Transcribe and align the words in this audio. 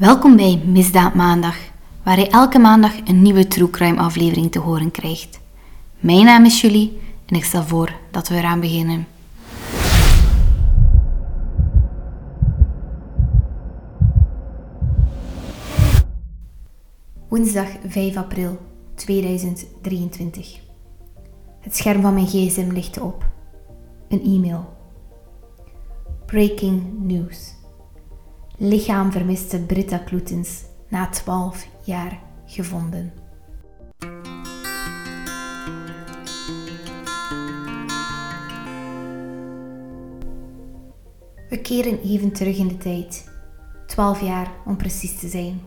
Welkom 0.00 0.36
bij 0.36 0.62
Misdaad 0.66 1.14
Maandag, 1.14 1.56
waar 2.02 2.18
je 2.18 2.28
elke 2.28 2.58
maandag 2.58 2.92
een 3.04 3.22
nieuwe 3.22 3.48
True 3.48 3.70
Crime 3.70 4.00
aflevering 4.00 4.50
te 4.52 4.58
horen 4.58 4.90
krijgt. 4.90 5.40
Mijn 5.98 6.24
naam 6.24 6.44
is 6.44 6.60
Julie 6.60 7.00
en 7.26 7.36
ik 7.36 7.44
stel 7.44 7.62
voor 7.62 7.92
dat 8.10 8.28
we 8.28 8.34
eraan 8.34 8.60
beginnen. 8.60 9.06
Woensdag 17.28 17.68
5 17.86 18.16
april 18.16 18.58
2023. 18.94 20.60
Het 21.60 21.76
scherm 21.76 22.02
van 22.02 22.14
mijn 22.14 22.26
gsm 22.26 22.70
lichtte 22.72 23.02
op. 23.02 23.24
Een 24.08 24.22
e-mail. 24.22 24.76
Breaking 26.26 26.82
news. 26.98 27.59
Lichaam 28.62 29.12
vermiste 29.12 29.58
Britta 29.58 29.98
Kloetens 29.98 30.64
na 30.88 31.08
12 31.08 31.66
jaar 31.84 32.20
gevonden. 32.46 33.12
We 41.48 41.60
keren 41.62 42.00
even 42.02 42.32
terug 42.32 42.58
in 42.58 42.68
de 42.68 42.76
tijd, 42.76 43.30
12 43.86 44.20
jaar 44.20 44.52
om 44.66 44.76
precies 44.76 45.18
te 45.18 45.28
zijn, 45.28 45.60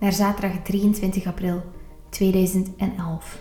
naar 0.00 0.12
zaterdag 0.12 0.62
23 0.62 1.26
april 1.26 1.62
2011. 2.10 3.38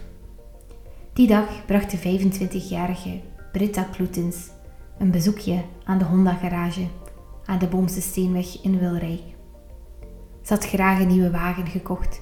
Die 1.13 1.27
dag 1.27 1.65
bracht 1.65 1.91
de 1.91 1.97
25-jarige 1.97 3.21
Britta 3.51 3.83
Kloetens 3.83 4.49
een 4.97 5.11
bezoekje 5.11 5.63
aan 5.83 5.97
de 5.97 6.05
Honda 6.05 6.33
garage 6.33 6.87
aan 7.45 7.59
de 7.59 7.67
Boomse 7.67 8.01
Steenweg 8.01 8.61
in 8.63 8.79
Wilrijk. 8.79 9.21
Ze 10.41 10.53
had 10.53 10.67
graag 10.67 10.99
een 10.99 11.07
nieuwe 11.07 11.31
wagen 11.31 11.67
gekocht 11.67 12.21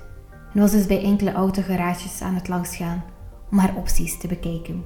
en 0.54 0.60
was 0.60 0.72
dus 0.72 0.86
bij 0.86 1.04
enkele 1.04 1.32
autogarages 1.32 2.22
aan 2.22 2.36
het 2.36 2.48
langsgaan 2.48 3.04
om 3.52 3.58
haar 3.58 3.76
opties 3.76 4.18
te 4.18 4.28
bekijken. 4.28 4.84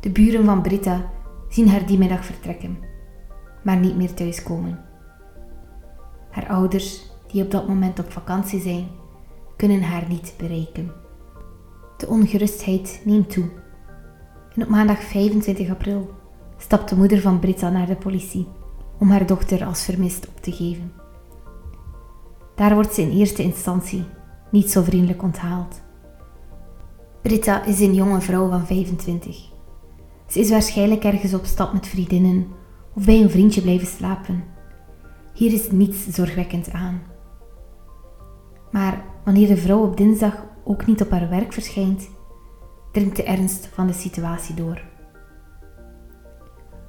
De 0.00 0.10
buren 0.10 0.44
van 0.44 0.62
Britta 0.62 1.10
zien 1.48 1.68
haar 1.68 1.86
die 1.86 1.98
middag 1.98 2.24
vertrekken, 2.24 2.78
maar 3.62 3.76
niet 3.76 3.96
meer 3.96 4.14
thuiskomen. 4.14 4.84
Haar 6.30 6.48
ouders, 6.48 7.10
die 7.26 7.42
op 7.42 7.50
dat 7.50 7.68
moment 7.68 7.98
op 7.98 8.12
vakantie 8.12 8.60
zijn, 8.60 8.88
kunnen 9.56 9.82
haar 9.82 10.04
niet 10.08 10.34
bereiken. 10.38 10.92
De 11.96 12.06
ongerustheid 12.06 13.02
neemt 13.04 13.30
toe. 13.30 13.50
En 14.54 14.62
op 14.62 14.68
maandag 14.68 15.02
25 15.02 15.70
april 15.70 16.10
stapt 16.64 16.88
de 16.88 16.96
moeder 16.96 17.20
van 17.20 17.38
Britta 17.38 17.70
naar 17.70 17.86
de 17.86 17.96
politie 17.96 18.48
om 18.98 19.10
haar 19.10 19.26
dochter 19.26 19.64
als 19.64 19.84
vermist 19.84 20.28
op 20.28 20.40
te 20.40 20.52
geven. 20.52 20.92
Daar 22.54 22.74
wordt 22.74 22.94
ze 22.94 23.02
in 23.02 23.18
eerste 23.18 23.42
instantie 23.42 24.04
niet 24.50 24.70
zo 24.70 24.82
vriendelijk 24.82 25.22
onthaald. 25.22 25.82
Britta 27.22 27.64
is 27.64 27.80
een 27.80 27.94
jonge 27.94 28.20
vrouw 28.20 28.48
van 28.48 28.66
25. 28.66 29.50
Ze 30.26 30.40
is 30.40 30.50
waarschijnlijk 30.50 31.04
ergens 31.04 31.34
op 31.34 31.44
stap 31.44 31.72
met 31.72 31.86
vriendinnen 31.86 32.46
of 32.94 33.04
bij 33.04 33.22
een 33.22 33.30
vriendje 33.30 33.62
blijven 33.62 33.86
slapen. 33.86 34.44
Hier 35.34 35.52
is 35.52 35.70
niets 35.70 36.08
zorgwekkend 36.08 36.70
aan. 36.72 37.02
Maar 38.70 39.04
wanneer 39.24 39.48
de 39.48 39.56
vrouw 39.56 39.82
op 39.82 39.96
dinsdag 39.96 40.44
ook 40.64 40.86
niet 40.86 41.02
op 41.02 41.10
haar 41.10 41.28
werk 41.28 41.52
verschijnt, 41.52 42.08
dringt 42.92 43.16
de 43.16 43.22
ernst 43.22 43.68
van 43.72 43.86
de 43.86 43.92
situatie 43.92 44.54
door. 44.54 44.92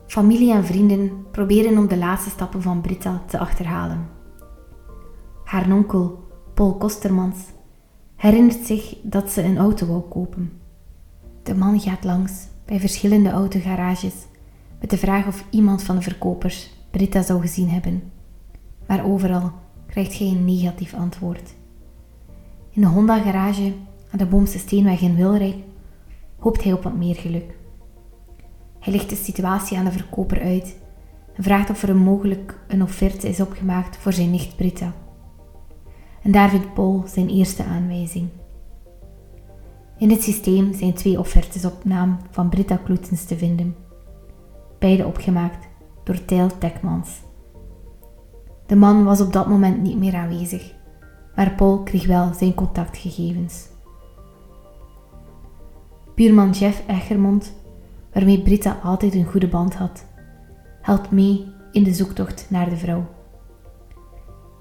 Familie 0.08 0.54
en 0.54 0.66
vrienden 0.66 1.26
proberen 1.32 1.78
om 1.78 1.88
de 1.88 1.98
laatste 1.98 2.30
stappen 2.30 2.62
van 2.62 2.82
Britta 2.82 3.24
te 3.28 3.38
achterhalen. 3.38 4.08
Haar 5.44 5.72
onkel, 5.72 6.28
Paul 6.54 6.78
Kostermans, 6.78 7.38
herinnert 8.16 8.66
zich 8.66 8.96
dat 9.02 9.30
ze 9.30 9.44
een 9.44 9.58
auto 9.58 9.86
wou 9.88 10.02
kopen. 10.02 10.52
De 11.44 11.56
man 11.56 11.80
gaat 11.80 12.04
langs 12.04 12.48
bij 12.66 12.80
verschillende 12.80 13.30
autogarages 13.30 14.14
met 14.80 14.90
de 14.90 14.98
vraag 14.98 15.28
of 15.28 15.46
iemand 15.50 15.84
van 15.84 15.96
de 15.96 16.02
verkopers 16.02 16.74
Britta 16.92 17.22
zou 17.22 17.42
gezien 17.42 17.70
hebben. 17.70 18.12
Maar 18.88 19.06
overal 19.06 19.52
krijgt 19.88 20.18
hij 20.18 20.28
een 20.28 20.46
negatief 20.46 20.94
antwoord. 20.94 21.56
In 22.70 22.82
de 22.82 22.88
Honda-garage 22.88 23.74
aan 24.12 24.18
de 24.18 24.26
Boomse 24.26 24.60
Steenweg 24.60 25.02
in 25.02 25.16
Wilrijk 25.16 25.56
hoopt 26.40 26.64
hij 26.64 26.74
op 26.74 26.84
wat 26.84 26.96
meer 26.98 27.16
geluk. 27.16 27.58
Hij 28.86 28.94
legt 28.94 29.10
de 29.10 29.16
situatie 29.16 29.78
aan 29.78 29.86
de 29.86 29.92
verkoper 29.92 30.42
uit 30.42 30.78
en 31.34 31.44
vraagt 31.44 31.70
of 31.70 31.84
er 31.84 31.96
mogelijk 31.96 32.60
een 32.68 32.82
offerte 32.82 33.28
is 33.28 33.40
opgemaakt 33.40 33.98
voor 33.98 34.14
zijn 34.14 34.32
nicht 34.32 34.56
Britta. 34.56 34.94
En 36.22 36.32
daar 36.32 36.50
vindt 36.50 36.74
Paul 36.74 37.04
zijn 37.08 37.30
eerste 37.30 37.64
aanwijzing. 37.64 38.30
In 39.98 40.10
het 40.10 40.24
systeem 40.24 40.74
zijn 40.74 40.94
twee 40.94 41.20
offertes 41.20 41.66
op 41.66 41.86
naam 41.86 42.18
van 42.30 42.50
Britta 42.50 42.76
Kloetens 42.76 43.26
te 43.26 43.38
vinden, 43.38 43.76
beide 44.80 45.06
opgemaakt 45.06 45.68
door 46.04 46.26
Tijl 46.26 46.58
Tekmans. 46.58 47.10
De 48.66 48.76
man 48.76 49.04
was 49.04 49.22
op 49.22 49.34
dat 49.34 49.48
moment 49.48 49.82
niet 49.82 49.98
meer 49.98 50.16
aanwezig, 50.16 50.74
maar 51.36 51.52
Paul 51.52 51.84
kreeg 51.84 52.06
wel 52.06 52.34
zijn 52.34 52.54
contactgegevens. 52.54 53.68
Buurman 56.16 56.52
Jeff 56.52 56.84
Egermond 56.88 57.54
waarmee 58.16 58.42
Britta 58.42 58.80
altijd 58.84 59.14
een 59.14 59.26
goede 59.26 59.48
band 59.48 59.76
had, 59.76 60.06
helpt 60.82 61.12
mee 61.12 61.46
in 61.72 61.84
de 61.84 61.94
zoektocht 61.94 62.46
naar 62.50 62.70
de 62.70 62.78
vrouw. 62.78 63.06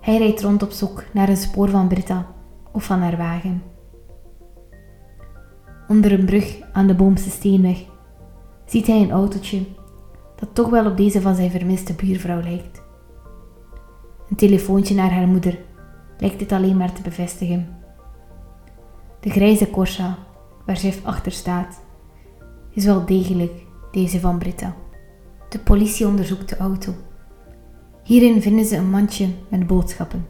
Hij 0.01 0.19
rijdt 0.19 0.43
rond 0.43 0.63
op 0.63 0.71
zoek 0.71 1.05
naar 1.13 1.29
een 1.29 1.37
spoor 1.37 1.69
van 1.69 1.89
Britta 1.89 2.27
of 2.73 2.85
van 2.85 3.01
haar 3.01 3.17
wagen. 3.17 3.63
Onder 5.89 6.13
een 6.13 6.25
brug 6.25 6.61
aan 6.73 6.87
de 6.87 6.95
Boomse 6.95 7.31
Steenweg 7.31 7.85
ziet 8.65 8.87
hij 8.87 9.01
een 9.01 9.11
autootje 9.11 9.63
dat 10.37 10.55
toch 10.55 10.71
wel 10.71 10.87
op 10.87 10.97
deze 10.97 11.21
van 11.21 11.35
zijn 11.35 11.51
vermiste 11.51 11.93
buurvrouw 11.93 12.41
lijkt. 12.41 12.83
Een 14.31 14.37
telefoontje 14.37 14.95
naar 14.95 15.13
haar 15.13 15.27
moeder 15.27 15.59
lijkt 16.19 16.39
dit 16.39 16.53
alleen 16.53 16.77
maar 16.77 16.93
te 16.93 17.03
bevestigen. 17.03 17.69
De 19.21 19.31
grijze 19.31 19.71
Corsa, 19.71 20.19
waar 20.67 20.77
Jeff 20.77 21.05
achter 21.05 21.33
staat, 21.33 21.84
is 22.75 22.85
wel 22.85 23.07
degelijk 23.07 23.67
deze 23.91 24.21
van 24.21 24.39
Britta. 24.39 24.75
De 25.49 25.59
politie 25.59 26.07
onderzoekt 26.07 26.49
de 26.49 26.57
auto. 26.57 26.95
Hierin 28.03 28.43
vinden 28.43 28.65
ze 28.65 28.77
een 28.77 28.91
mandje 28.91 29.29
met 29.49 29.67
boodschappen. 29.67 30.27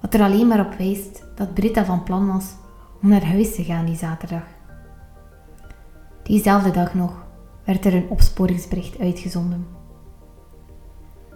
Wat 0.00 0.14
er 0.14 0.20
alleen 0.20 0.46
maar 0.46 0.66
op 0.66 0.74
wijst 0.74 1.24
dat 1.34 1.54
Britta 1.54 1.84
van 1.84 2.02
plan 2.02 2.26
was 2.26 2.54
om 3.02 3.08
naar 3.08 3.24
huis 3.24 3.54
te 3.54 3.64
gaan 3.64 3.84
die 3.84 3.96
zaterdag. 3.96 4.44
Diezelfde 6.22 6.70
dag 6.70 6.94
nog 6.94 7.26
werd 7.64 7.84
er 7.84 7.94
een 7.94 8.08
opsporingsbericht 8.08 8.98
uitgezonden. 8.98 9.66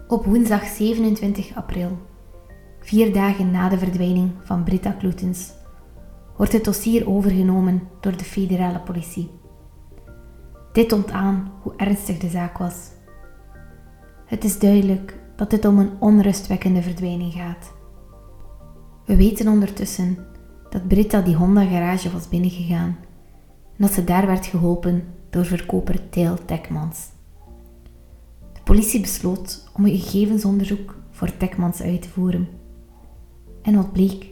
Op 0.07 0.25
woensdag 0.25 0.63
27 0.63 1.55
april, 1.55 1.97
vier 2.79 3.13
dagen 3.13 3.51
na 3.51 3.69
de 3.69 3.77
verdwijning 3.77 4.31
van 4.43 4.63
Britta 4.63 4.91
Kloetens, 4.91 5.51
wordt 6.37 6.51
het 6.51 6.63
dossier 6.63 7.09
overgenomen 7.09 7.87
door 7.99 8.17
de 8.17 8.23
federale 8.23 8.79
politie. 8.79 9.38
Dit 10.79 10.89
toont 10.89 11.11
aan 11.11 11.51
hoe 11.61 11.73
ernstig 11.75 12.17
de 12.17 12.29
zaak 12.29 12.57
was. 12.57 12.75
Het 14.25 14.43
is 14.43 14.59
duidelijk 14.59 15.19
dat 15.35 15.51
het 15.51 15.65
om 15.65 15.79
een 15.79 15.91
onrustwekkende 15.99 16.81
verdwijning 16.81 17.33
gaat. 17.33 17.73
We 19.05 19.15
weten 19.15 19.47
ondertussen 19.47 20.17
dat 20.69 20.87
Britta 20.87 21.21
die 21.21 21.35
Honda-garage 21.35 22.11
was 22.11 22.29
binnengegaan 22.29 22.97
en 23.63 23.77
dat 23.77 23.91
ze 23.91 24.03
daar 24.03 24.27
werd 24.27 24.45
geholpen 24.45 25.03
door 25.29 25.45
verkoper 25.45 26.09
Tijl 26.09 26.45
Tekmans. 26.45 27.07
De 28.53 28.61
politie 28.63 29.01
besloot 29.01 29.69
om 29.73 29.85
een 29.85 29.97
gegevensonderzoek 29.97 30.95
voor 31.09 31.37
Tekmans 31.37 31.81
uit 31.81 32.01
te 32.01 32.09
voeren. 32.09 32.47
En 33.61 33.75
wat 33.75 33.91
bleek? 33.91 34.25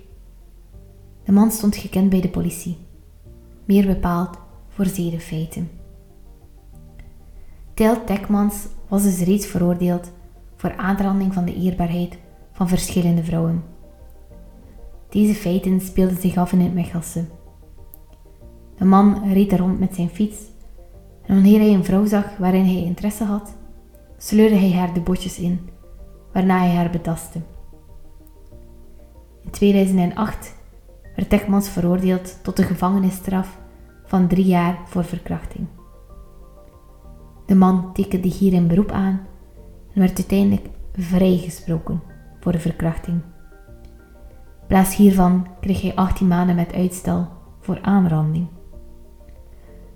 De 1.24 1.32
man 1.32 1.52
stond 1.52 1.76
gekend 1.76 2.10
bij 2.10 2.22
de 2.22 2.30
politie, 2.30 2.78
meer 3.66 3.86
bepaald 3.86 4.38
voor 4.68 4.86
zedenfeiten. 4.86 5.77
Tijl 7.78 8.04
Tekmans 8.04 8.68
was 8.88 9.04
dus 9.04 9.20
reeds 9.20 9.46
veroordeeld 9.46 10.12
voor 10.56 10.76
aanranding 10.76 11.34
van 11.34 11.46
de 11.46 11.56
eerbaarheid 11.56 12.18
van 12.52 12.68
verschillende 12.68 13.24
vrouwen. 13.24 13.64
Deze 15.10 15.34
feiten 15.34 15.82
speelden 15.82 16.18
zich 16.18 16.38
af 16.38 16.52
in 16.52 16.60
het 16.60 16.74
Mechelse. 16.74 17.26
De 18.78 18.86
man 18.86 19.32
reed 19.34 19.52
er 19.52 19.58
rond 19.58 19.80
met 19.80 19.96
zijn 19.96 20.10
fiets 20.10 20.38
en 21.26 21.34
wanneer 21.34 21.60
hij 21.60 21.74
een 21.74 21.84
vrouw 21.84 22.06
zag 22.06 22.38
waarin 22.38 22.66
hij 22.66 22.84
interesse 22.84 23.24
had, 23.24 23.56
sleurde 24.18 24.56
hij 24.56 24.72
haar 24.72 24.94
de 24.94 25.02
botjes 25.02 25.40
in, 25.40 25.70
waarna 26.34 26.58
hij 26.60 26.76
haar 26.76 26.90
betastte. 26.90 27.42
In 29.44 29.50
2008 29.50 30.56
werd 31.16 31.30
Tekmans 31.30 31.70
veroordeeld 31.70 32.44
tot 32.44 32.60
een 32.60 32.66
gevangenisstraf 32.66 33.58
van 34.06 34.28
drie 34.28 34.46
jaar 34.46 34.80
voor 34.86 35.04
verkrachting. 35.04 35.68
De 37.48 37.56
man 37.56 37.94
tekende 37.94 38.28
hier 38.28 38.54
een 38.54 38.68
beroep 38.68 38.92
aan 38.92 39.22
en 39.94 40.00
werd 40.00 40.18
uiteindelijk 40.18 40.68
vrijgesproken 40.94 42.02
voor 42.40 42.60
verkrachting. 42.60 43.22
In 44.62 44.68
plaats 44.68 44.96
hiervan 44.96 45.48
kreeg 45.60 45.82
hij 45.82 45.96
18 45.96 46.28
maanden 46.28 46.56
met 46.56 46.74
uitstel 46.74 47.28
voor 47.60 47.80
aanranding. 47.82 48.48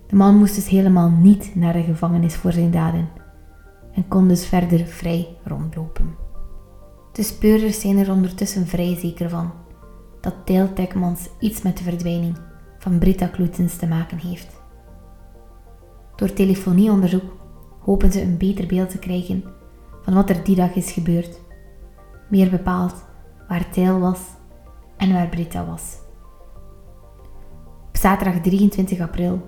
De 0.08 0.16
man 0.16 0.38
moest 0.38 0.56
dus 0.56 0.68
helemaal 0.68 1.10
niet 1.10 1.56
naar 1.56 1.74
de 1.74 1.84
gevangenis 1.84 2.36
voor 2.36 2.52
zijn 2.52 2.72
daden 2.72 3.10
en 3.94 4.08
kon 4.08 4.28
dus 4.28 4.46
verder 4.46 4.86
vrij 4.86 5.28
rondlopen. 5.44 6.16
De 7.12 7.24
speurders 7.24 7.80
zijn 7.80 7.98
er 7.98 8.12
ondertussen 8.12 8.68
vrij 8.68 8.96
zeker 8.96 9.30
van 9.30 9.52
dat 10.22 10.48
Dale 10.48 10.74
Tekmans 10.74 11.30
iets 11.40 11.62
met 11.62 11.78
de 11.78 11.84
verdwijning 11.84 12.38
van 12.80 12.98
Britta 12.98 13.28
Kloetens 13.28 13.76
te 13.76 13.88
maken 13.88 14.18
heeft. 14.18 14.62
Door 16.16 16.34
telefonieonderzoek 16.34 17.41
hopen 17.82 18.12
ze 18.12 18.22
een 18.22 18.38
beter 18.38 18.68
beeld 18.68 18.90
te 18.90 19.00
krijgen 19.00 19.44
van 20.04 20.14
wat 20.14 20.30
er 20.30 20.44
die 20.44 20.56
dag 20.56 20.76
is 20.76 20.92
gebeurd. 20.92 21.40
Meer 22.30 22.50
bepaald 22.50 23.06
waar 23.48 23.68
Dale 23.76 24.00
was 24.00 24.20
en 24.98 25.14
waar 25.14 25.28
Britta 25.28 25.66
was. 25.66 25.98
Op 27.88 27.98
zaterdag 27.98 28.42
23 28.42 29.00
april, 29.00 29.42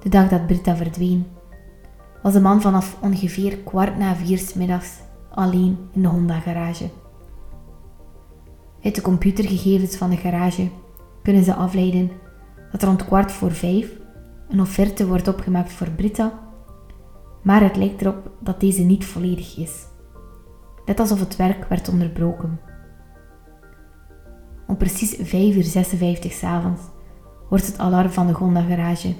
de 0.00 0.08
dag 0.08 0.28
dat 0.28 0.46
Britta 0.46 0.76
verdween, 0.76 1.26
was 2.22 2.32
de 2.32 2.40
man 2.40 2.60
vanaf 2.60 2.96
ongeveer 3.00 3.56
kwart 3.56 3.98
na 3.98 4.14
vier 4.14 4.42
middags 4.54 5.00
alleen 5.30 5.78
in 5.92 6.02
de 6.02 6.08
Honda-garage. 6.08 6.90
Uit 8.82 8.94
de 8.94 9.00
computergegevens 9.00 9.96
van 9.96 10.10
de 10.10 10.16
garage 10.16 10.68
kunnen 11.22 11.44
ze 11.44 11.54
afleiden 11.54 12.10
dat 12.72 12.82
rond 12.82 13.04
kwart 13.04 13.32
voor 13.32 13.52
vijf 13.52 14.00
een 14.48 14.60
offerte 14.60 15.06
wordt 15.06 15.28
opgemaakt 15.28 15.72
voor 15.72 15.90
Britta, 15.90 16.41
maar 17.42 17.62
het 17.62 17.76
lijkt 17.76 18.00
erop 18.00 18.30
dat 18.38 18.60
deze 18.60 18.82
niet 18.82 19.04
volledig 19.04 19.56
is. 19.56 19.86
Net 20.86 21.00
alsof 21.00 21.20
het 21.20 21.36
werk 21.36 21.68
werd 21.68 21.88
onderbroken. 21.88 22.60
Om 24.66 24.76
precies 24.76 25.16
5 25.20 25.56
uur 25.56 25.64
56 25.64 26.32
s'avonds 26.32 26.82
wordt 27.48 27.66
het 27.66 27.78
alarm 27.78 28.10
van 28.10 28.26
de 28.26 28.32
Honda 28.32 28.62
garage 28.62 29.14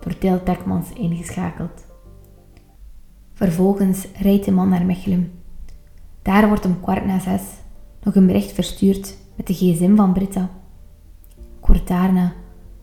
door 0.00 0.18
Til 0.18 0.42
Tekmans 0.42 0.92
ingeschakeld. 0.92 1.84
Vervolgens 3.32 4.06
rijdt 4.20 4.44
de 4.44 4.52
man 4.52 4.68
naar 4.68 4.84
Mechelen. 4.84 5.32
Daar 6.22 6.48
wordt 6.48 6.64
om 6.64 6.80
kwart 6.80 7.04
na 7.04 7.18
zes 7.18 7.42
nog 8.02 8.14
een 8.14 8.26
bericht 8.26 8.52
verstuurd 8.52 9.16
met 9.36 9.46
de 9.46 9.54
gsm 9.54 9.96
van 9.96 10.12
Britta. 10.12 10.50
Kort 11.60 11.88
daarna 11.88 12.32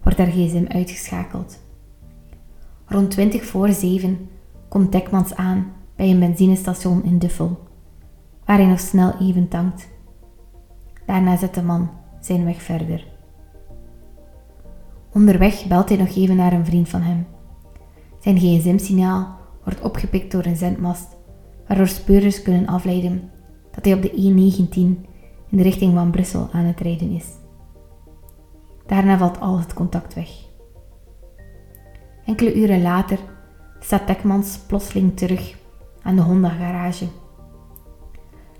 wordt 0.03 0.17
haar 0.17 0.27
gsm 0.27 0.65
uitgeschakeld. 0.67 1.59
Rond 2.85 3.11
20 3.11 3.45
voor 3.45 3.69
7 3.69 4.29
komt 4.71 4.91
Tekmans 4.91 5.35
aan 5.35 5.73
bij 5.95 6.09
een 6.09 6.19
benzinestation 6.19 7.03
in 7.03 7.17
Duffel, 7.17 7.59
waar 8.45 8.57
hij 8.57 8.65
nog 8.65 8.79
snel 8.79 9.13
even 9.19 9.47
tankt. 9.47 9.89
Daarna 11.05 11.37
zet 11.37 11.53
de 11.53 11.61
man 11.61 11.89
zijn 12.19 12.45
weg 12.45 12.61
verder. 12.61 13.07
Onderweg 15.13 15.67
belt 15.67 15.89
hij 15.89 15.97
nog 15.97 16.15
even 16.15 16.35
naar 16.35 16.53
een 16.53 16.65
vriend 16.65 16.89
van 16.89 17.01
hem. 17.01 17.25
Zijn 18.19 18.37
gsm-signaal 18.37 19.27
wordt 19.63 19.81
opgepikt 19.81 20.31
door 20.31 20.45
een 20.45 20.55
zendmast, 20.55 21.17
waardoor 21.67 21.87
speurders 21.87 22.41
kunnen 22.41 22.67
afleiden 22.67 23.31
dat 23.71 23.85
hij 23.85 23.93
op 23.93 24.01
de 24.01 24.11
E19 24.11 24.73
in 25.49 25.57
de 25.57 25.63
richting 25.63 25.93
van 25.93 26.11
Brussel 26.11 26.49
aan 26.51 26.65
het 26.65 26.79
rijden 26.79 27.11
is. 27.11 27.27
Daarna 28.85 29.17
valt 29.17 29.39
al 29.39 29.59
het 29.59 29.73
contact 29.73 30.13
weg. 30.13 30.29
Enkele 32.25 32.55
uren 32.55 32.81
later 32.81 33.19
staat 33.83 34.07
Tekmans 34.07 34.57
plotseling 34.67 35.17
terug 35.17 35.55
aan 36.01 36.15
de 36.15 36.21
Honda-garage. 36.21 37.05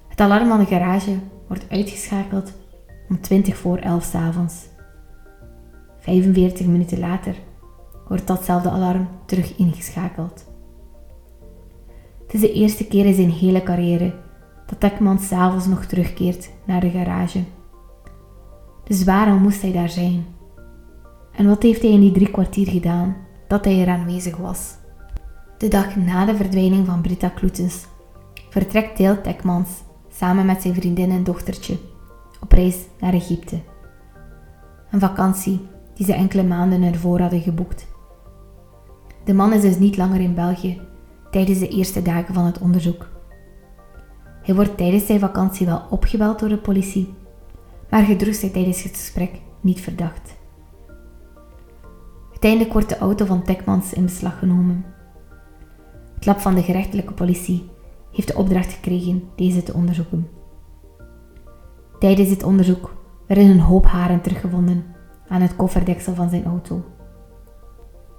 Het 0.07 0.21
alarm 0.21 0.47
van 0.47 0.59
de 0.59 0.65
garage 0.65 1.19
wordt 1.47 1.65
uitgeschakeld 1.69 2.53
om 3.09 3.21
20 3.21 3.57
voor 3.57 3.77
11 3.77 4.03
s 4.03 4.15
avonds. 4.15 4.69
45 6.00 6.65
minuten 6.65 7.00
later 7.00 7.35
wordt 8.07 8.27
datzelfde 8.27 8.69
alarm 8.69 9.07
terug 9.25 9.57
ingeschakeld. 9.57 10.45
Het 12.23 12.33
is 12.33 12.41
de 12.41 12.53
eerste 12.53 12.88
keer 12.88 13.06
in 13.06 13.13
zijn 13.13 13.31
hele 13.31 13.63
carrière 13.63 14.13
dat 14.65 14.79
Tekman 14.79 15.19
s'avonds 15.19 15.68
nog 15.68 15.85
terugkeert 15.85 16.50
naar 16.65 16.79
de 16.79 16.89
garage. 16.89 17.44
Dus 18.83 19.03
waarom 19.03 19.41
moest 19.41 19.62
hij 19.62 19.71
daar 19.71 19.89
zijn? 19.89 20.25
En 21.31 21.47
wat 21.47 21.63
heeft 21.63 21.81
hij 21.81 21.91
in 21.91 22.00
die 22.00 22.12
drie 22.12 22.31
kwartier 22.31 22.68
gedaan 22.68 23.15
dat 23.47 23.65
hij 23.65 23.81
er 23.81 23.88
aanwezig 23.88 24.38
was? 24.38 24.79
De 25.62 25.68
dag 25.68 25.96
na 25.96 26.25
de 26.25 26.36
verdwijning 26.36 26.86
van 26.86 27.02
Britta 27.02 27.30
Kloetens 27.30 27.86
vertrekt 28.50 28.98
Deel 28.98 29.22
Tekmans 29.22 29.69
samen 30.12 30.46
met 30.46 30.62
zijn 30.62 30.74
vriendin 30.74 31.12
en 31.12 31.24
dochtertje 31.24 31.78
op 32.40 32.52
reis 32.52 32.78
naar 33.00 33.13
Egypte. 33.13 33.60
Een 34.92 35.00
vakantie 35.00 35.68
die 35.96 36.06
ze 36.06 36.13
enkele 36.13 36.44
maanden 36.44 36.84
ervoor 36.84 37.19
hadden 37.19 37.42
geboekt. 37.42 37.88
De 39.24 39.34
man 39.34 39.54
is 39.54 39.62
dus 39.62 39.78
niet 39.78 39.98
langer 39.98 40.19
in 40.19 40.34
België 40.34 40.81
tijdens 41.31 41.60
de 41.60 41.68
eerste 41.68 42.02
dagen 42.02 42.34
van 42.34 42.46
het 42.46 42.60
onderzoek. 42.60 43.07
Hij 44.44 44.56
wordt 44.56 44.78
tijdens 44.78 45.06
zijn 45.06 45.19
vakantie 45.19 45.66
wel 45.66 45.81
opgebeld 45.90 46.40
door 46.40 46.50
de 46.50 46.57
politie, 46.57 47.14
maar 47.90 48.04
gedrukt 48.04 48.42
hij 48.42 48.50
tijdens 48.50 48.84
het 48.84 48.96
gesprek 48.96 49.31
niet 49.60 49.81
verdacht. 49.81 50.38
Uiteindelijk 52.30 52.74
wordt 52.74 52.90
de 52.90 52.98
auto 52.98 53.25
van 53.25 53.44
Tekmans 53.44 53.94
in 53.94 54.04
beslag 54.04 54.40
genomen. 54.40 55.00
Het 56.21 56.29
lab 56.29 56.39
van 56.39 56.56
de 56.56 56.63
gerechtelijke 56.63 57.13
politie 57.13 57.69
heeft 58.12 58.27
de 58.27 58.35
opdracht 58.35 58.73
gekregen 58.73 59.23
deze 59.35 59.63
te 59.63 59.73
onderzoeken. 59.73 60.27
Tijdens 62.00 62.29
dit 62.29 62.44
onderzoek 62.44 62.95
werden 63.27 63.45
een 63.45 63.59
hoop 63.59 63.85
haren 63.85 64.21
teruggevonden 64.21 64.83
aan 65.27 65.41
het 65.41 65.56
kofferdeksel 65.56 66.15
van 66.15 66.29
zijn 66.29 66.45
auto. 66.45 66.83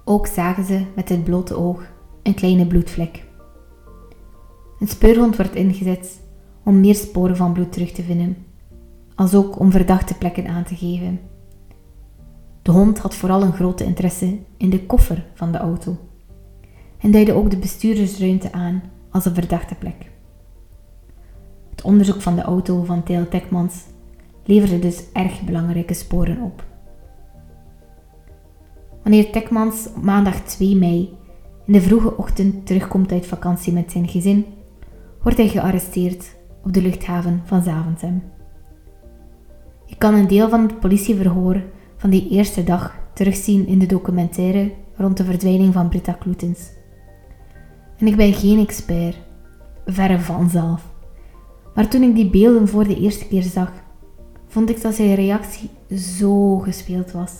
Ook 0.05 0.27
zagen 0.27 0.63
ze 0.63 0.85
met 0.95 1.09
het 1.09 1.23
blote 1.23 1.55
oog 1.55 1.83
een 2.23 2.33
kleine 2.33 2.67
bloedvlek. 2.67 3.23
Een 4.79 4.87
speurhond 4.87 5.35
wordt 5.35 5.55
ingezet 5.55 6.21
om 6.63 6.79
meer 6.79 6.95
sporen 6.95 7.37
van 7.37 7.53
bloed 7.53 7.71
terug 7.71 7.91
te 7.91 8.03
vinden, 8.03 8.37
als 9.15 9.35
ook 9.35 9.59
om 9.59 9.71
verdachte 9.71 10.17
plekken 10.17 10.47
aan 10.47 10.63
te 10.63 10.75
geven. 10.75 11.19
De 12.61 12.71
hond 12.71 12.99
had 12.99 13.15
vooral 13.15 13.41
een 13.41 13.53
grote 13.53 13.83
interesse 13.83 14.39
in 14.57 14.69
de 14.69 14.85
koffer 14.85 15.25
van 15.33 15.51
de 15.51 15.57
auto 15.57 15.97
en 17.03 17.11
duidde 17.11 17.33
ook 17.33 17.49
de 17.49 17.57
bestuurdersruimte 17.57 18.51
aan 18.51 18.83
als 19.11 19.25
een 19.25 19.33
verdachte 19.33 19.75
plek. 19.75 20.11
Het 21.69 21.81
onderzoek 21.81 22.21
van 22.21 22.35
de 22.35 22.41
auto 22.41 22.83
van 22.83 23.03
Theo 23.03 23.27
Tekmans 23.27 23.83
leverde 24.45 24.79
dus 24.79 25.03
erg 25.13 25.41
belangrijke 25.41 25.93
sporen 25.93 26.41
op. 26.41 26.65
Wanneer 29.01 29.31
Tekmans 29.31 29.87
op 29.95 30.03
maandag 30.03 30.41
2 30.41 30.75
mei 30.75 31.17
in 31.65 31.73
de 31.73 31.81
vroege 31.81 32.17
ochtend 32.17 32.65
terugkomt 32.65 33.11
uit 33.11 33.25
vakantie 33.25 33.73
met 33.73 33.91
zijn 33.91 34.07
gezin, 34.07 34.45
wordt 35.21 35.37
hij 35.37 35.47
gearresteerd 35.47 36.35
op 36.63 36.73
de 36.73 36.81
luchthaven 36.81 37.41
van 37.43 37.63
Zaventem. 37.63 38.23
Je 39.85 39.95
kan 39.95 40.13
een 40.13 40.27
deel 40.27 40.49
van 40.49 40.61
het 40.61 40.79
politieverhoor 40.79 41.63
van 41.97 42.09
die 42.09 42.29
eerste 42.29 42.63
dag 42.63 42.95
terugzien 43.13 43.67
in 43.67 43.79
de 43.79 43.85
documentaire 43.85 44.71
rond 44.95 45.17
de 45.17 45.23
verdwijning 45.23 45.73
van 45.73 45.89
Britta 45.89 46.11
Kloetens. 46.11 46.81
En 48.03 48.09
ik 48.09 48.15
ben 48.15 48.33
geen 48.33 48.59
expert, 48.59 49.17
verre 49.85 50.19
van 50.19 50.49
zelf. 50.49 50.93
Maar 51.75 51.87
toen 51.87 52.01
ik 52.01 52.15
die 52.15 52.29
beelden 52.29 52.67
voor 52.67 52.83
de 52.83 52.99
eerste 52.99 53.27
keer 53.27 53.41
zag, 53.41 53.71
vond 54.47 54.69
ik 54.69 54.81
dat 54.81 54.95
zijn 54.95 55.15
reactie 55.15 55.69
zo 55.97 56.57
gespeeld 56.57 57.11
was. 57.11 57.31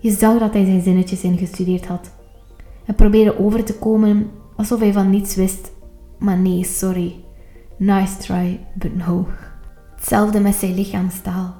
Je 0.00 0.10
zag 0.10 0.38
dat 0.38 0.52
hij 0.52 0.64
zijn 0.64 0.82
zinnetjes 0.82 1.22
ingestudeerd 1.22 1.86
had 1.86 2.10
en 2.84 2.94
probeerde 2.94 3.38
over 3.38 3.64
te 3.64 3.74
komen 3.78 4.30
alsof 4.56 4.80
hij 4.80 4.92
van 4.92 5.10
niets 5.10 5.34
wist. 5.34 5.72
Maar 6.18 6.38
nee, 6.38 6.64
sorry. 6.64 7.14
Nice 7.76 8.16
try, 8.16 8.60
but 8.74 8.96
no. 8.96 9.26
Hetzelfde 9.94 10.40
met 10.40 10.54
zijn 10.54 10.74
lichaamstaal. 10.74 11.54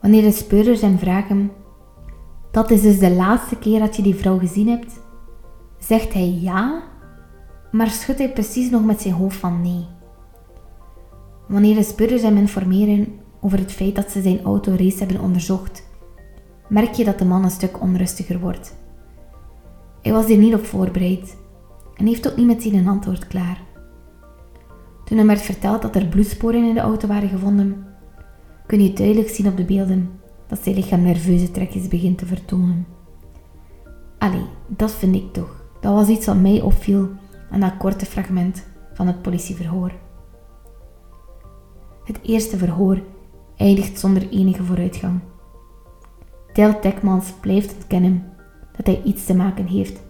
Wanneer 0.00 0.22
de 0.22 0.32
speurders 0.32 0.80
hem 0.80 0.98
vragen: 0.98 1.50
Dat 2.50 2.70
is 2.70 2.82
dus 2.82 2.98
de 2.98 3.10
laatste 3.10 3.56
keer 3.56 3.80
dat 3.80 3.96
je 3.96 4.02
die 4.02 4.14
vrouw 4.14 4.38
gezien 4.38 4.68
hebt? 4.68 5.00
Zegt 5.78 6.12
hij 6.12 6.38
ja, 6.40 6.82
maar 7.70 7.90
schudt 7.90 8.18
hij 8.18 8.32
precies 8.32 8.70
nog 8.70 8.84
met 8.84 9.00
zijn 9.00 9.14
hoofd 9.14 9.36
van 9.36 9.62
nee. 9.62 9.86
Wanneer 11.48 11.74
de 11.74 11.82
speurders 11.82 12.22
hem 12.22 12.36
informeren 12.36 13.18
over 13.40 13.58
het 13.58 13.72
feit 13.72 13.94
dat 13.94 14.10
ze 14.10 14.22
zijn 14.22 14.42
auto 14.44 14.70
race 14.70 14.98
hebben 14.98 15.20
onderzocht, 15.20 15.82
merk 16.68 16.92
je 16.92 17.04
dat 17.04 17.18
de 17.18 17.24
man 17.24 17.44
een 17.44 17.50
stuk 17.50 17.80
onrustiger 17.80 18.40
wordt. 18.40 18.76
Hij 20.02 20.12
was 20.12 20.26
hier 20.26 20.38
niet 20.38 20.54
op 20.54 20.64
voorbereid 20.64 21.36
en 21.94 22.06
heeft 22.06 22.30
ook 22.30 22.36
niet 22.36 22.46
meteen 22.46 22.74
een 22.74 22.88
antwoord 22.88 23.26
klaar. 23.26 23.60
Toen 25.04 25.18
hem 25.18 25.26
werd 25.26 25.40
verteld 25.40 25.82
dat 25.82 25.96
er 25.96 26.06
bloedsporen 26.06 26.64
in 26.64 26.74
de 26.74 26.80
auto 26.80 27.08
waren 27.08 27.28
gevonden, 27.28 27.86
kun 28.66 28.82
je 28.82 28.92
duidelijk 28.92 29.28
zien 29.28 29.48
op 29.48 29.56
de 29.56 29.64
beelden 29.64 30.10
dat 30.46 30.58
zijn 30.62 30.74
lichaam 30.74 31.02
nerveuze 31.02 31.50
trekjes 31.50 31.88
begint 31.88 32.18
te 32.18 32.26
vertonen. 32.26 32.86
Allee, 34.18 34.44
dat 34.66 34.90
vind 34.90 35.14
ik 35.14 35.32
toch. 35.32 35.64
Dat 35.80 35.94
was 35.94 36.08
iets 36.08 36.26
wat 36.26 36.40
mij 36.40 36.60
opviel 36.60 37.08
aan 37.50 37.60
dat 37.60 37.76
korte 37.76 38.06
fragment 38.06 38.66
van 38.92 39.06
het 39.06 39.22
politieverhoor. 39.22 39.92
Het 42.04 42.18
eerste 42.22 42.56
verhoor 42.56 43.02
eindigt 43.56 43.98
zonder 43.98 44.28
enige 44.28 44.64
vooruitgang. 44.64 45.20
Tel 46.52 46.80
Tekmans 46.80 47.32
blijft 47.40 47.74
ontkennen 47.74 48.32
dat 48.76 48.86
hij 48.86 49.02
iets 49.02 49.24
te 49.24 49.34
maken 49.34 49.66
heeft 49.66 50.00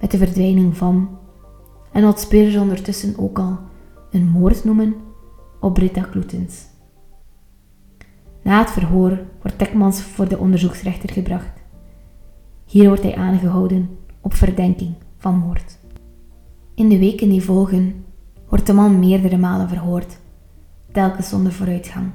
met 0.00 0.10
de 0.10 0.18
verdwijning 0.18 0.76
van, 0.76 1.18
en 1.92 2.02
wat 2.02 2.20
speurders 2.20 2.56
ondertussen 2.56 3.18
ook 3.18 3.38
al 3.38 3.58
een 4.10 4.28
moord 4.28 4.64
noemen, 4.64 4.94
op 5.60 5.74
Britta 5.74 6.02
Kloetens. 6.02 6.66
Na 8.42 8.58
het 8.58 8.70
verhoor 8.70 9.18
wordt 9.42 9.58
Tekmans 9.58 10.02
voor 10.02 10.28
de 10.28 10.38
onderzoeksrechter 10.38 11.10
gebracht. 11.10 11.62
Hier 12.64 12.86
wordt 12.86 13.02
hij 13.02 13.16
aangehouden 13.16 13.98
op 14.20 14.34
verdenking 14.34 14.94
van 15.16 15.38
moord. 15.38 15.79
In 16.80 16.88
de 16.88 16.98
weken 16.98 17.28
die 17.28 17.42
volgen 17.42 18.04
wordt 18.48 18.66
de 18.66 18.72
man 18.72 18.98
meerdere 18.98 19.36
malen 19.36 19.68
verhoord, 19.68 20.18
telkens 20.92 21.28
zonder 21.28 21.52
vooruitgang. 21.52 22.10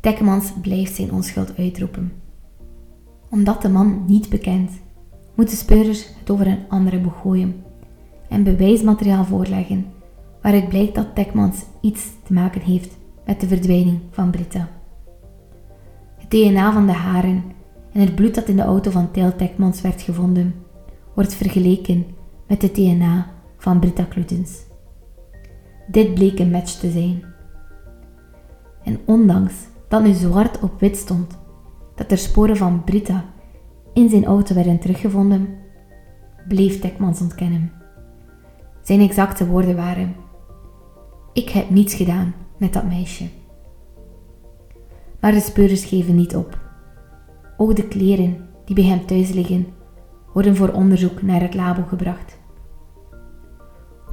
Tekmans 0.00 0.52
blijft 0.60 0.94
zijn 0.94 1.12
onschuld 1.12 1.56
uitroepen. 1.56 2.12
Omdat 3.30 3.62
de 3.62 3.68
man 3.68 4.04
niet 4.06 4.28
bekend, 4.28 4.70
moeten 5.34 5.56
speurders 5.56 6.08
het 6.18 6.30
over 6.30 6.46
een 6.46 6.68
andere 6.68 6.98
boeg 6.98 7.20
gooien 7.20 7.62
en 8.28 8.42
bewijsmateriaal 8.42 9.24
voorleggen 9.24 9.86
waaruit 10.42 10.68
blijkt 10.68 10.94
dat 10.94 11.14
Tekmans 11.14 11.64
iets 11.80 12.08
te 12.24 12.32
maken 12.32 12.60
heeft 12.60 12.96
met 13.26 13.40
de 13.40 13.46
verdwijning 13.46 14.00
van 14.10 14.30
Britta. 14.30 14.68
Het 16.16 16.30
DNA 16.30 16.72
van 16.72 16.86
de 16.86 16.92
haren 16.92 17.44
en 17.92 18.00
het 18.00 18.14
bloed 18.14 18.34
dat 18.34 18.48
in 18.48 18.56
de 18.56 18.62
auto 18.62 18.90
van 18.90 19.10
Tijl 19.10 19.36
Tekmans 19.36 19.80
werd 19.80 20.02
gevonden, 20.02 20.54
wordt 21.14 21.34
vergeleken 21.34 22.06
met 22.46 22.62
het 22.62 22.74
DNA 22.74 23.34
van 23.66 23.78
Britta 23.78 24.04
Klutens. 24.04 24.64
Dit 25.86 26.14
bleek 26.14 26.38
een 26.38 26.50
match 26.50 26.72
te 26.72 26.90
zijn. 26.90 27.24
En 28.82 28.98
ondanks 29.04 29.54
dat 29.88 30.02
nu 30.02 30.12
zwart 30.12 30.60
op 30.60 30.80
wit 30.80 30.96
stond 30.96 31.38
dat 31.94 32.10
er 32.10 32.18
sporen 32.18 32.56
van 32.56 32.84
Britta 32.84 33.24
in 33.92 34.08
zijn 34.08 34.24
auto 34.24 34.54
werden 34.54 34.78
teruggevonden, 34.78 35.48
bleef 36.48 36.80
Tekmans 36.80 37.20
ontkennen. 37.20 37.72
Zijn 38.82 39.00
exacte 39.00 39.46
woorden 39.46 39.76
waren: 39.76 40.14
Ik 41.32 41.48
heb 41.48 41.70
niets 41.70 41.94
gedaan 41.94 42.34
met 42.56 42.72
dat 42.72 42.88
meisje. 42.88 43.28
Maar 45.20 45.32
de 45.32 45.40
speurders 45.40 45.84
geven 45.84 46.14
niet 46.14 46.36
op. 46.36 46.58
Ook 47.56 47.76
de 47.76 47.88
kleren 47.88 48.48
die 48.64 48.74
bij 48.74 48.84
hem 48.84 49.06
thuis 49.06 49.32
liggen, 49.32 49.66
worden 50.32 50.56
voor 50.56 50.72
onderzoek 50.72 51.22
naar 51.22 51.40
het 51.40 51.54
labo 51.54 51.82
gebracht. 51.82 52.44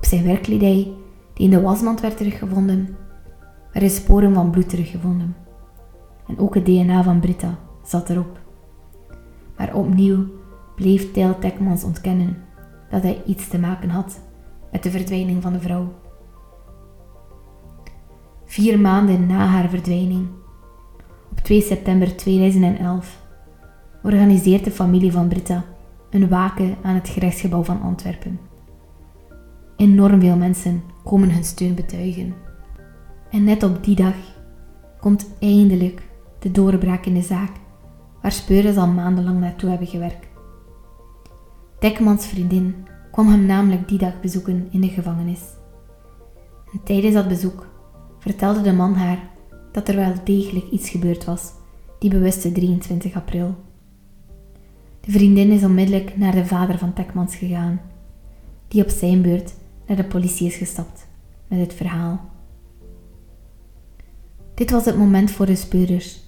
Op 0.03 0.09
zijn 0.09 0.23
werkkledij, 0.23 0.91
die 1.33 1.45
in 1.45 1.49
de 1.49 1.61
wasmand 1.61 2.01
werd 2.01 2.17
teruggevonden, 2.17 2.97
werden 3.71 3.89
sporen 3.89 4.33
van 4.33 4.51
bloed 4.51 4.69
teruggevonden. 4.69 5.35
En 6.27 6.39
ook 6.39 6.55
het 6.55 6.65
DNA 6.65 7.03
van 7.03 7.19
Britta 7.19 7.59
zat 7.83 8.09
erop. 8.09 8.39
Maar 9.57 9.75
opnieuw 9.75 10.25
bleef 10.75 11.11
Tijl 11.11 11.39
Tekmans 11.39 11.83
ontkennen 11.83 12.37
dat 12.89 13.03
hij 13.03 13.21
iets 13.25 13.47
te 13.47 13.59
maken 13.59 13.89
had 13.89 14.19
met 14.71 14.83
de 14.83 14.91
verdwijning 14.91 15.41
van 15.41 15.53
de 15.53 15.59
vrouw. 15.59 15.93
Vier 18.45 18.79
maanden 18.79 19.25
na 19.25 19.45
haar 19.45 19.69
verdwijning, 19.69 20.27
op 21.31 21.37
2 21.37 21.61
september 21.61 22.15
2011, 22.15 23.25
organiseert 24.03 24.63
de 24.63 24.71
familie 24.71 25.11
van 25.11 25.27
Britta 25.27 25.63
een 26.09 26.29
waken 26.29 26.75
aan 26.81 26.95
het 26.95 27.09
gerechtsgebouw 27.09 27.63
van 27.63 27.81
Antwerpen. 27.81 28.51
Enorm 29.83 30.19
veel 30.19 30.35
mensen 30.35 30.83
komen 31.03 31.31
hun 31.31 31.43
steun 31.43 31.75
betuigen. 31.75 32.33
En 33.29 33.43
net 33.43 33.63
op 33.63 33.83
die 33.83 33.95
dag 33.95 34.15
komt 34.99 35.29
eindelijk 35.39 36.01
de 36.39 36.51
doorbraak 36.51 37.05
in 37.05 37.13
de 37.13 37.21
zaak, 37.21 37.51
waar 38.21 38.31
speurders 38.31 38.77
al 38.77 38.87
maandenlang 38.87 39.39
naartoe 39.39 39.69
hebben 39.69 39.87
gewerkt. 39.87 40.27
Dekmans 41.79 42.25
vriendin 42.25 42.75
kwam 43.11 43.27
hem 43.27 43.45
namelijk 43.45 43.87
die 43.87 43.97
dag 43.97 44.21
bezoeken 44.21 44.67
in 44.71 44.81
de 44.81 44.87
gevangenis. 44.87 45.41
En 46.73 46.79
tijdens 46.83 47.13
dat 47.13 47.27
bezoek 47.27 47.67
vertelde 48.19 48.61
de 48.61 48.73
man 48.73 48.93
haar 48.93 49.29
dat 49.71 49.87
er 49.87 49.95
wel 49.95 50.13
degelijk 50.23 50.69
iets 50.69 50.89
gebeurd 50.89 51.25
was 51.25 51.51
die 51.99 52.09
bewuste 52.09 52.51
23 52.51 53.15
april. 53.15 53.55
De 54.99 55.11
vriendin 55.11 55.51
is 55.51 55.63
onmiddellijk 55.63 56.17
naar 56.17 56.35
de 56.35 56.45
vader 56.45 56.77
van 56.77 56.93
Tekmans 56.93 57.35
gegaan, 57.35 57.81
die 58.67 58.83
op 58.83 58.89
zijn 58.89 59.21
beurt 59.21 59.61
naar 59.87 59.97
de 59.97 60.03
politie 60.03 60.47
is 60.47 60.55
gestapt 60.55 61.07
met 61.47 61.59
het 61.59 61.73
verhaal. 61.73 62.19
Dit 64.53 64.71
was 64.71 64.85
het 64.85 64.97
moment 64.97 65.31
voor 65.31 65.45
de 65.45 65.55
speurders 65.55 66.23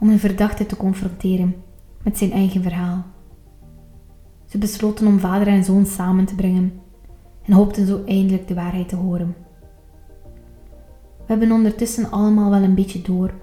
om 0.00 0.10
een 0.10 0.18
verdachte 0.18 0.66
te 0.66 0.76
confronteren 0.76 1.54
met 2.02 2.18
zijn 2.18 2.32
eigen 2.32 2.62
verhaal. 2.62 3.04
Ze 4.46 4.58
besloten 4.58 5.06
om 5.06 5.18
vader 5.18 5.46
en 5.46 5.64
zoon 5.64 5.86
samen 5.86 6.24
te 6.24 6.34
brengen 6.34 6.80
en 7.42 7.52
hoopten 7.52 7.86
zo 7.86 8.02
eindelijk 8.06 8.48
de 8.48 8.54
waarheid 8.54 8.88
te 8.88 8.96
horen. 8.96 9.36
We 11.16 11.32
hebben 11.32 11.52
ondertussen 11.52 12.10
allemaal 12.10 12.50
wel 12.50 12.62
een 12.62 12.74
beetje 12.74 13.02
door 13.02 13.34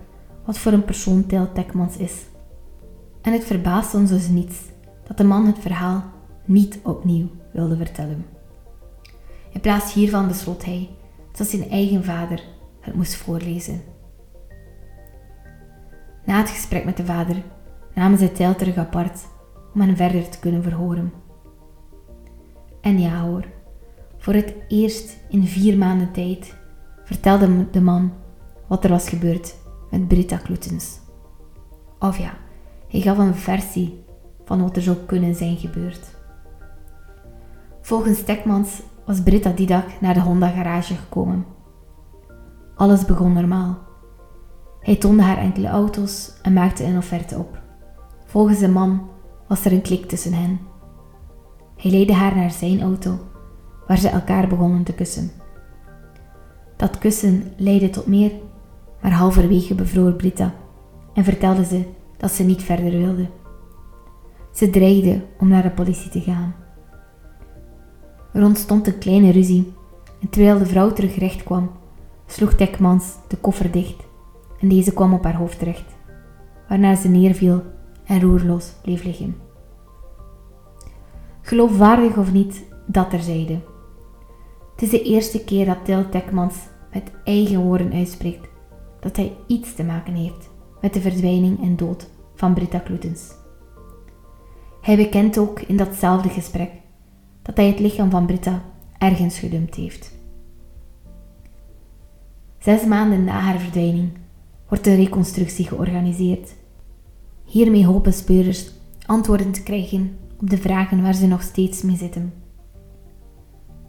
wat 0.45 0.57
voor 0.57 0.71
een 0.71 0.85
persoon 0.85 1.25
Tel 1.25 1.51
Tekmans 1.51 1.97
is. 1.97 2.25
En 3.21 3.33
het 3.33 3.43
verbaast 3.43 3.93
ons 3.93 4.09
dus 4.09 4.27
niets 4.27 4.57
dat 5.07 5.17
de 5.17 5.23
man 5.23 5.45
het 5.45 5.59
verhaal 5.59 6.03
niet 6.45 6.79
opnieuw 6.83 7.27
wilde 7.51 7.77
vertellen. 7.77 8.25
In 9.53 9.61
plaats 9.61 9.93
hiervan 9.93 10.27
besloot 10.27 10.65
hij 10.65 10.89
dat 11.31 11.47
zijn 11.47 11.69
eigen 11.69 12.03
vader 12.03 12.43
het 12.79 12.95
moest 12.95 13.15
voorlezen. 13.15 13.81
Na 16.25 16.37
het 16.37 16.49
gesprek 16.49 16.85
met 16.85 16.97
de 16.97 17.05
vader 17.05 17.35
namen 17.93 18.17
zij 18.17 18.27
Tel 18.27 18.55
terug 18.55 18.77
apart 18.77 19.19
om 19.73 19.81
hen 19.81 19.95
verder 19.95 20.29
te 20.29 20.39
kunnen 20.39 20.63
verhoren. 20.63 21.13
En 22.81 22.99
ja 22.99 23.21
hoor, 23.21 23.45
voor 24.17 24.33
het 24.33 24.53
eerst 24.67 25.17
in 25.29 25.43
vier 25.47 25.77
maanden 25.77 26.11
tijd 26.11 26.55
vertelde 27.03 27.69
de 27.69 27.81
man 27.81 28.13
wat 28.67 28.83
er 28.83 28.89
was 28.89 29.09
gebeurd 29.09 29.55
met 29.89 30.07
Britta 30.07 30.37
Kloetens. 30.37 30.99
Of 31.99 32.17
ja, 32.17 32.33
hij 32.87 33.01
gaf 33.01 33.17
een 33.17 33.35
versie 33.35 34.03
van 34.45 34.61
wat 34.61 34.75
er 34.75 34.81
zou 34.81 34.97
kunnen 34.97 35.35
zijn 35.35 35.57
gebeurd. 35.57 36.15
Volgens 37.81 38.23
Tekmans 38.23 38.81
was 39.05 39.23
Britta 39.23 39.51
die 39.51 39.67
dag 39.67 39.85
naar 40.01 40.13
de 40.13 40.21
Honda 40.21 40.47
garage 40.47 40.93
gekomen. 40.93 41.45
Alles 42.75 43.05
begon 43.05 43.33
normaal. 43.33 43.77
Hij 44.79 44.95
toonde 44.95 45.23
haar 45.23 45.37
enkele 45.37 45.67
auto's 45.67 46.33
en 46.41 46.53
maakte 46.53 46.83
een 46.83 46.97
offerte 46.97 47.37
op. 47.37 47.61
Volgens 48.25 48.59
de 48.59 48.69
man 48.69 49.09
was 49.47 49.65
er 49.65 49.71
een 49.71 49.81
klik 49.81 50.05
tussen 50.05 50.33
hen. 50.33 50.59
Hij 51.77 51.91
leidde 51.91 52.13
haar 52.13 52.35
naar 52.35 52.51
zijn 52.51 52.81
auto, 52.81 53.19
waar 53.87 53.97
ze 53.97 54.09
elkaar 54.09 54.47
begonnen 54.47 54.83
te 54.83 54.93
kussen. 54.93 55.31
Dat 56.77 56.97
kussen 56.97 57.53
leidde 57.57 57.89
tot 57.89 58.07
meer, 58.07 58.31
maar 59.01 59.11
halverwege 59.11 59.75
bevroor 59.75 60.13
Britta 60.13 60.53
en 61.13 61.23
vertelde 61.23 61.65
ze 61.65 61.83
dat 62.17 62.31
ze 62.31 62.43
niet 62.43 62.63
verder 62.63 62.91
wilde. 62.91 63.29
Ze 64.51 64.69
dreigde 64.69 65.25
om 65.39 65.47
naar 65.47 65.63
de 65.63 65.71
politie 65.71 66.09
te 66.09 66.21
gaan. 66.21 66.62
Er 68.33 68.43
ontstond 68.43 68.87
een 68.87 68.97
kleine 68.97 69.31
ruzie 69.31 69.73
en 70.21 70.29
terwijl 70.29 70.57
de 70.57 70.65
vrouw 70.65 70.93
terug 70.93 71.15
recht 71.15 71.43
kwam, 71.43 71.71
sloeg 72.25 72.53
Tekmans 72.53 73.13
de 73.27 73.37
koffer 73.37 73.71
dicht 73.71 74.03
en 74.59 74.69
deze 74.69 74.93
kwam 74.93 75.13
op 75.13 75.23
haar 75.23 75.35
hoofd 75.35 75.59
terecht, 75.59 75.95
waarna 76.67 76.95
ze 76.95 77.07
neerviel 77.07 77.61
en 78.05 78.21
roerloos 78.21 78.73
bleef 78.81 79.03
liggen. 79.03 79.35
Geloofwaardig 81.41 82.17
of 82.17 82.31
niet, 82.31 82.63
dat 82.85 83.09
terzijde. 83.09 83.59
Het 84.71 84.81
is 84.81 84.89
de 84.89 85.01
eerste 85.01 85.43
keer 85.43 85.65
dat 85.65 85.85
Til 85.85 86.09
Tekmans 86.09 86.55
met 86.93 87.11
eigen 87.23 87.61
woorden 87.61 87.93
uitspreekt 87.93 88.47
dat 88.99 89.15
hij 89.15 89.37
iets 89.47 89.75
te 89.75 89.83
maken 89.83 90.13
heeft 90.13 90.49
met 90.81 90.93
de 90.93 91.01
verdwijning 91.01 91.61
en 91.61 91.75
dood 91.75 92.09
van 92.35 92.53
Britta 92.53 92.79
Kloetens. 92.79 93.31
Hij 94.81 94.95
bekent 94.95 95.37
ook 95.37 95.59
in 95.59 95.77
datzelfde 95.77 96.29
gesprek 96.29 96.71
dat 97.43 97.57
hij 97.57 97.67
het 97.67 97.79
lichaam 97.79 98.09
van 98.09 98.25
Britta 98.25 98.61
ergens 98.97 99.39
gedumpt 99.39 99.75
heeft. 99.75 100.11
Zes 102.59 102.85
maanden 102.85 103.23
na 103.23 103.39
haar 103.39 103.59
verdwijning 103.59 104.09
wordt 104.67 104.87
een 104.87 104.95
reconstructie 104.95 105.67
georganiseerd. 105.67 106.53
Hiermee 107.45 107.85
hopen 107.85 108.13
speurders 108.13 108.71
antwoorden 109.05 109.51
te 109.51 109.63
krijgen 109.63 110.17
op 110.41 110.49
de 110.49 110.57
vragen 110.57 111.01
waar 111.01 111.13
ze 111.13 111.27
nog 111.27 111.41
steeds 111.41 111.81
mee 111.81 111.97
zitten. 111.97 112.33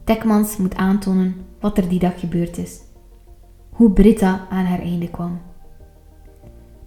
Tekmans 0.05 0.57
moet 0.57 0.75
aantonen 0.75 1.35
wat 1.61 1.79
er 1.79 1.89
die 1.89 1.99
dag 1.99 2.21
gebeurd 2.21 2.59
is, 2.59 2.81
hoe 3.71 3.91
Britta 3.91 4.47
aan 4.51 4.65
haar 4.65 4.81
einde 4.81 5.11
kwam. 5.11 5.41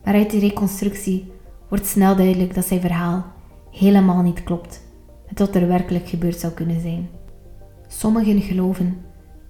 Maar 0.04 0.14
uit 0.14 0.32
de 0.32 0.40
reconstructie 0.40 1.32
wordt 1.70 1.86
snel 1.86 2.16
duidelijk 2.16 2.56
dat 2.56 2.66
zijn 2.66 2.82
verhaal 2.82 3.26
helemaal 3.72 4.22
niet 4.22 4.44
klopt 4.44 4.87
wat 5.40 5.56
er 5.56 5.68
werkelijk 5.68 6.08
gebeurd 6.10 6.40
zou 6.40 6.54
kunnen 6.54 6.82
zijn. 6.82 7.10
Sommigen 7.88 8.42
geloven 8.42 8.98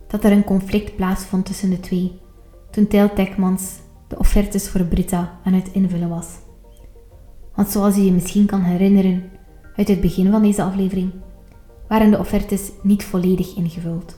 dat 0.07 0.23
er 0.23 0.31
een 0.31 0.43
conflict 0.43 0.95
plaatsvond 0.95 1.45
tussen 1.45 1.69
de 1.69 1.79
twee 1.79 2.19
toen 2.71 2.87
Tijl 2.87 3.13
Tekmans 3.13 3.79
de 4.07 4.17
offertes 4.17 4.69
voor 4.69 4.83
Britta 4.83 5.39
aan 5.43 5.53
het 5.53 5.71
invullen 5.71 6.09
was. 6.09 6.27
Want 7.55 7.69
zoals 7.69 7.95
je 7.95 8.05
je 8.05 8.11
misschien 8.11 8.45
kan 8.45 8.61
herinneren 8.61 9.23
uit 9.75 9.87
het 9.87 10.01
begin 10.01 10.31
van 10.31 10.41
deze 10.41 10.63
aflevering, 10.63 11.11
waren 11.87 12.11
de 12.11 12.19
offertes 12.19 12.71
niet 12.83 13.03
volledig 13.03 13.55
ingevuld. 13.55 14.17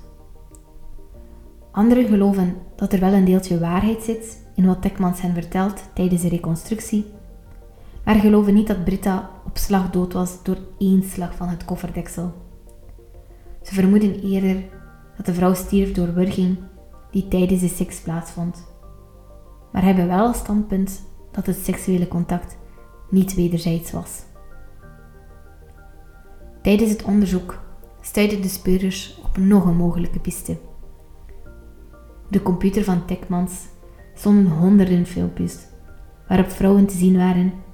Anderen 1.72 2.08
geloven 2.08 2.56
dat 2.76 2.94
er 2.94 3.00
wel 3.00 3.14
een 3.14 3.26
deeltje 3.26 3.60
waarheid 3.60 4.04
zit 4.04 4.46
in 4.56 4.66
wat 4.66 4.82
Tekmans 4.82 5.22
hen 5.22 5.34
vertelt 5.34 5.84
tijdens 5.94 6.22
de 6.22 6.30
reconstructie, 6.30 7.06
maar 8.10 8.20
geloven 8.20 8.54
niet 8.54 8.68
dat 8.68 8.84
Britta 8.84 9.30
op 9.46 9.58
slag 9.58 9.90
dood 9.90 10.14
was 10.14 10.44
door 10.44 10.58
één 10.78 11.04
slag 11.04 11.36
van 11.36 11.48
het 11.48 11.66
kofferdeksel. 11.66 12.34
Ze 13.62 13.74
vermoeden 13.74 14.22
eerder 14.22 14.64
dat 15.18 15.26
de 15.26 15.34
vrouw 15.34 15.54
stierf 15.54 15.92
door 15.92 16.14
wurging 16.14 16.58
die 17.12 17.28
tijdens 17.28 17.62
de 17.62 17.68
seks 17.68 18.02
plaatsvond, 18.02 18.68
maar 19.72 19.84
hebben 19.84 20.08
wel 20.08 20.28
als 20.28 20.38
standpunt 20.38 21.02
dat 21.32 21.46
het 21.46 21.58
seksuele 21.58 22.08
contact 22.08 22.58
niet 23.10 23.36
wederzijds 23.36 23.92
was. 23.92 24.24
Tijdens 26.62 26.90
het 26.90 27.04
onderzoek 27.04 27.60
stuitten 28.02 28.42
de 28.42 28.48
speurders 28.48 29.22
op 29.24 29.38
nog 29.38 29.66
een 29.66 29.78
mogelijke 29.78 30.20
piste. 30.20 30.58
De 32.30 32.42
computer 32.42 32.84
van 32.84 33.06
Tekmans 33.06 33.68
stonden 34.14 34.52
honderden 34.52 35.06
filmpjes 35.06 35.58
waarop 36.28 36.50
vrouwen 36.50 36.86
te 36.86 36.98
zien 36.98 37.18
waren 37.18 37.68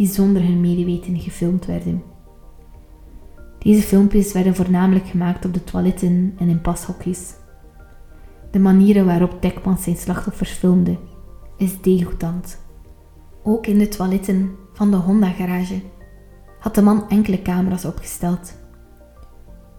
die 0.00 0.08
zonder 0.08 0.42
hun 0.42 0.60
medeweten 0.60 1.18
gefilmd 1.18 1.66
werden. 1.66 2.02
Deze 3.58 3.82
filmpjes 3.82 4.32
werden 4.32 4.54
voornamelijk 4.54 5.06
gemaakt 5.06 5.44
op 5.44 5.54
de 5.54 5.64
toiletten 5.64 6.34
en 6.38 6.48
in 6.48 6.60
pashokjes. 6.60 7.34
De 8.50 8.58
manieren 8.58 9.06
waarop 9.06 9.40
Tekmans 9.40 9.82
zijn 9.82 9.96
slachtoffers 9.96 10.50
filmde 10.50 10.98
is 11.56 11.80
degoutant. 11.80 12.60
Ook 13.42 13.66
in 13.66 13.78
de 13.78 13.88
toiletten 13.88 14.50
van 14.72 14.90
de 14.90 14.96
Honda-garage 14.96 15.80
had 16.58 16.74
de 16.74 16.82
man 16.82 17.08
enkele 17.08 17.42
camera's 17.42 17.84
opgesteld. 17.84 18.58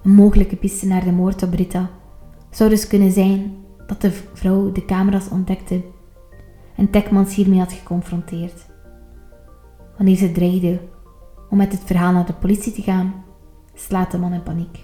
Een 0.03 0.13
mogelijke 0.13 0.55
piste 0.55 0.87
naar 0.87 1.03
de 1.03 1.11
moord 1.11 1.43
op 1.43 1.51
Britta 1.51 1.89
zou 2.49 2.69
dus 2.69 2.87
kunnen 2.87 3.11
zijn 3.11 3.55
dat 3.87 4.01
de 4.01 4.11
vrouw 4.33 4.71
de 4.71 4.85
camera's 4.85 5.29
ontdekte 5.29 5.81
en 6.75 6.89
Tekmans 6.89 7.35
hiermee 7.35 7.59
had 7.59 7.73
geconfronteerd. 7.73 8.70
Wanneer 10.01 10.19
ze 10.19 10.31
dreigde 10.31 10.79
om 11.49 11.57
met 11.57 11.71
het 11.71 11.81
verhaal 11.85 12.13
naar 12.13 12.25
de 12.25 12.33
politie 12.33 12.71
te 12.71 12.81
gaan, 12.81 13.13
slaat 13.73 14.11
de 14.11 14.17
man 14.17 14.33
in 14.33 14.43
paniek. 14.43 14.79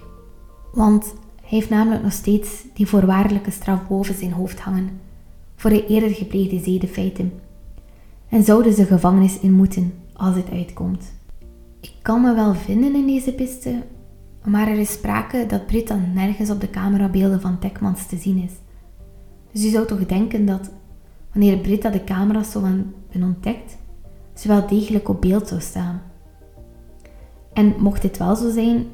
Want 0.72 1.04
hij 1.04 1.48
heeft 1.48 1.70
namelijk 1.70 2.02
nog 2.02 2.12
steeds 2.12 2.64
die 2.74 2.86
voorwaardelijke 2.86 3.50
straf 3.50 3.88
boven 3.88 4.14
zijn 4.14 4.32
hoofd 4.32 4.60
hangen 4.60 5.00
voor 5.56 5.70
de 5.70 5.86
eerder 5.86 6.10
gepleegde 6.10 6.58
zedenfeiten 6.58 7.32
en 8.28 8.42
zouden 8.42 8.72
ze 8.72 8.84
gevangenis 8.84 9.38
in 9.38 9.52
moeten 9.52 9.94
als 10.12 10.34
het 10.34 10.50
uitkomt. 10.50 11.12
Ik 11.80 11.94
kan 12.02 12.22
me 12.22 12.34
wel 12.34 12.54
vinden 12.54 12.94
in 12.94 13.06
deze 13.06 13.32
piste, 13.32 13.82
maar 14.44 14.68
er 14.68 14.78
is 14.78 14.92
sprake 14.92 15.46
dat 15.48 15.66
Britta 15.66 15.98
nergens 16.14 16.50
op 16.50 16.60
de 16.60 16.70
camerabeelden 16.70 17.40
van 17.40 17.58
Tekmans 17.58 18.06
te 18.06 18.16
zien 18.16 18.36
is. 18.36 18.52
Dus 19.52 19.62
je 19.62 19.70
zou 19.70 19.86
toch 19.86 20.06
denken 20.06 20.46
dat 20.46 20.70
wanneer 21.32 21.58
Britta 21.58 21.90
de 21.90 22.04
camera's 22.04 22.50
zou 22.50 22.64
hebben 22.64 23.28
ontdekt, 23.28 23.77
ze 24.38 24.48
wel 24.48 24.66
degelijk 24.66 25.08
op 25.08 25.20
beeld 25.20 25.48
zou 25.48 25.60
staan. 25.60 26.02
En 27.52 27.74
mocht 27.78 28.02
dit 28.02 28.18
wel 28.18 28.36
zo 28.36 28.50
zijn, 28.50 28.86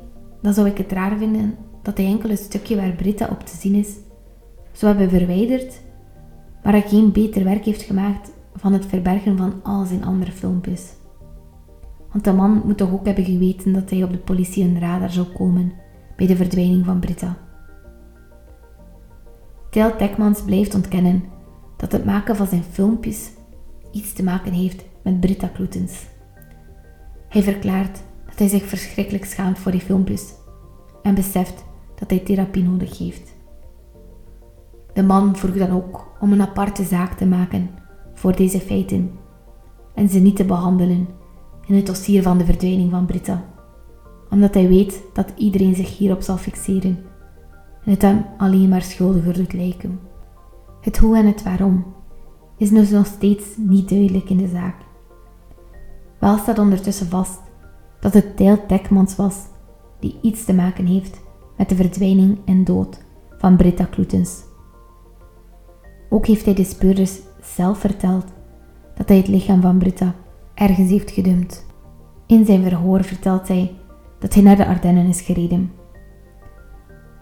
dan 0.43 0.55
zou 0.55 0.67
ik 0.67 0.79
het 0.79 0.93
raar 0.93 1.17
vinden 1.17 1.57
dat 1.83 1.97
hij 1.97 2.07
enkel 2.07 2.37
stukje 2.37 2.77
waar 2.77 2.93
Britta 2.93 3.29
op 3.31 3.41
te 3.41 3.57
zien 3.57 3.75
is, 3.75 3.95
zou 4.73 4.97
hebben 4.97 5.19
verwijderd, 5.19 5.81
maar 6.63 6.73
hij 6.73 6.83
geen 6.83 7.13
beter 7.13 7.45
werk 7.45 7.65
heeft 7.65 7.83
gemaakt 7.83 8.31
van 8.55 8.73
het 8.73 8.87
verbergen 8.87 9.37
van 9.37 9.53
al 9.63 9.85
zijn 9.85 10.05
andere 10.05 10.33
filmpjes. 10.33 10.93
Want 12.13 12.25
de 12.25 12.33
man 12.33 12.63
moet 12.65 12.77
toch 12.77 12.93
ook 12.93 13.07
hebben 13.07 13.25
geweten 13.25 13.73
dat 13.73 13.91
hij 13.91 14.03
op 14.03 14.13
de 14.13 14.19
politie 14.19 14.65
een 14.65 14.81
radar 14.81 15.11
zou 15.11 15.27
komen 15.27 15.73
bij 16.17 16.27
de 16.27 16.37
verdwijning 16.37 16.85
van 16.85 16.99
Britta. 16.99 17.37
Tel 19.71 19.97
Tekmans 19.97 20.43
blijft 20.43 20.75
ontkennen 20.75 21.25
dat 21.77 21.93
het 21.93 22.05
maken 22.05 22.37
van 22.37 22.47
zijn 22.47 22.63
filmpjes 22.63 23.31
iets 23.93 24.13
te 24.13 24.23
maken 24.23 24.53
heeft 24.53 24.85
met 25.05 25.21
Britta 25.21 25.47
Kloetens. 25.47 26.07
Hij 27.29 27.43
verklaart 27.43 28.03
dat 28.27 28.39
hij 28.39 28.49
zich 28.49 28.65
verschrikkelijk 28.65 29.25
schaamt 29.25 29.59
voor 29.59 29.73
die 29.73 29.81
filmpjes 29.81 30.35
en 31.03 31.15
beseft 31.15 31.65
dat 31.95 32.11
hij 32.11 32.19
therapie 32.19 32.63
nodig 32.63 32.99
heeft. 32.99 33.35
De 34.93 35.03
man 35.03 35.37
vroeg 35.37 35.55
dan 35.55 35.71
ook 35.71 36.17
om 36.21 36.33
een 36.33 36.43
aparte 36.43 36.85
zaak 36.85 37.13
te 37.13 37.27
maken 37.27 37.71
voor 38.15 38.37
deze 38.37 38.61
feiten 38.61 39.11
en 39.95 40.09
ze 40.09 40.19
niet 40.19 40.37
te 40.37 40.45
behandelen 40.45 41.09
in 41.67 41.75
het 41.75 41.87
dossier 41.87 42.23
van 42.23 42.39
de 42.39 42.45
verdwijning 42.45 42.91
van 42.91 43.07
Britta, 43.07 43.45
omdat 44.31 44.55
hij 44.55 44.69
weet 44.69 45.03
dat 45.13 45.33
iedereen 45.37 45.75
zich 45.75 45.99
hierop 45.99 46.23
zal 46.23 46.37
fixeren 46.37 46.99
en 47.85 47.91
het 47.91 48.03
hem 48.03 48.25
alleen 48.39 48.69
maar 48.69 48.83
schuldiger 48.83 49.35
doet 49.35 49.53
lijken. 49.53 50.01
Het 50.81 50.99
hoe 50.99 51.17
en 51.17 51.27
het 51.27 51.43
waarom 51.43 51.85
is 52.57 52.71
dus 52.71 52.91
nog 52.91 53.07
steeds 53.07 53.45
niet 53.57 53.89
duidelijk 53.89 54.31
in 54.31 54.37
de 54.37 54.49
zaak. 54.49 54.84
Wel 56.25 56.39
staat 56.39 56.59
ondertussen 56.59 57.09
vast 57.09 57.41
dat 58.01 58.15
het 58.15 58.37
Tijl 58.37 58.67
Tekmans 58.67 59.17
was 59.17 59.37
die 60.01 60.19
iets 60.23 60.45
te 60.45 60.55
maken 60.55 60.87
heeft 60.87 61.21
met 61.57 61.69
de 61.69 61.75
verdwijning 61.75 62.39
en 62.45 62.65
dood 62.65 63.05
van 63.39 63.57
Britta 63.57 63.85
Kloetens. 63.85 64.43
Ook 66.09 66.27
heeft 66.27 66.45
hij 66.45 66.55
de 66.55 66.65
speurders 66.65 67.19
zelf 67.43 67.79
verteld 67.79 68.25
dat 68.95 69.09
hij 69.09 69.17
het 69.17 69.29
lichaam 69.29 69.61
van 69.61 69.79
Britta 69.79 70.15
ergens 70.55 70.91
heeft 70.91 71.11
gedumpt. 71.11 71.67
In 72.27 72.45
zijn 72.45 72.63
verhoor 72.63 73.05
vertelt 73.05 73.49
hij 73.49 73.75
dat 74.19 74.35
hij 74.35 74.43
naar 74.43 74.57
de 74.57 74.67
Ardennen 74.67 75.07
is 75.07 75.21
gereden. 75.21 75.73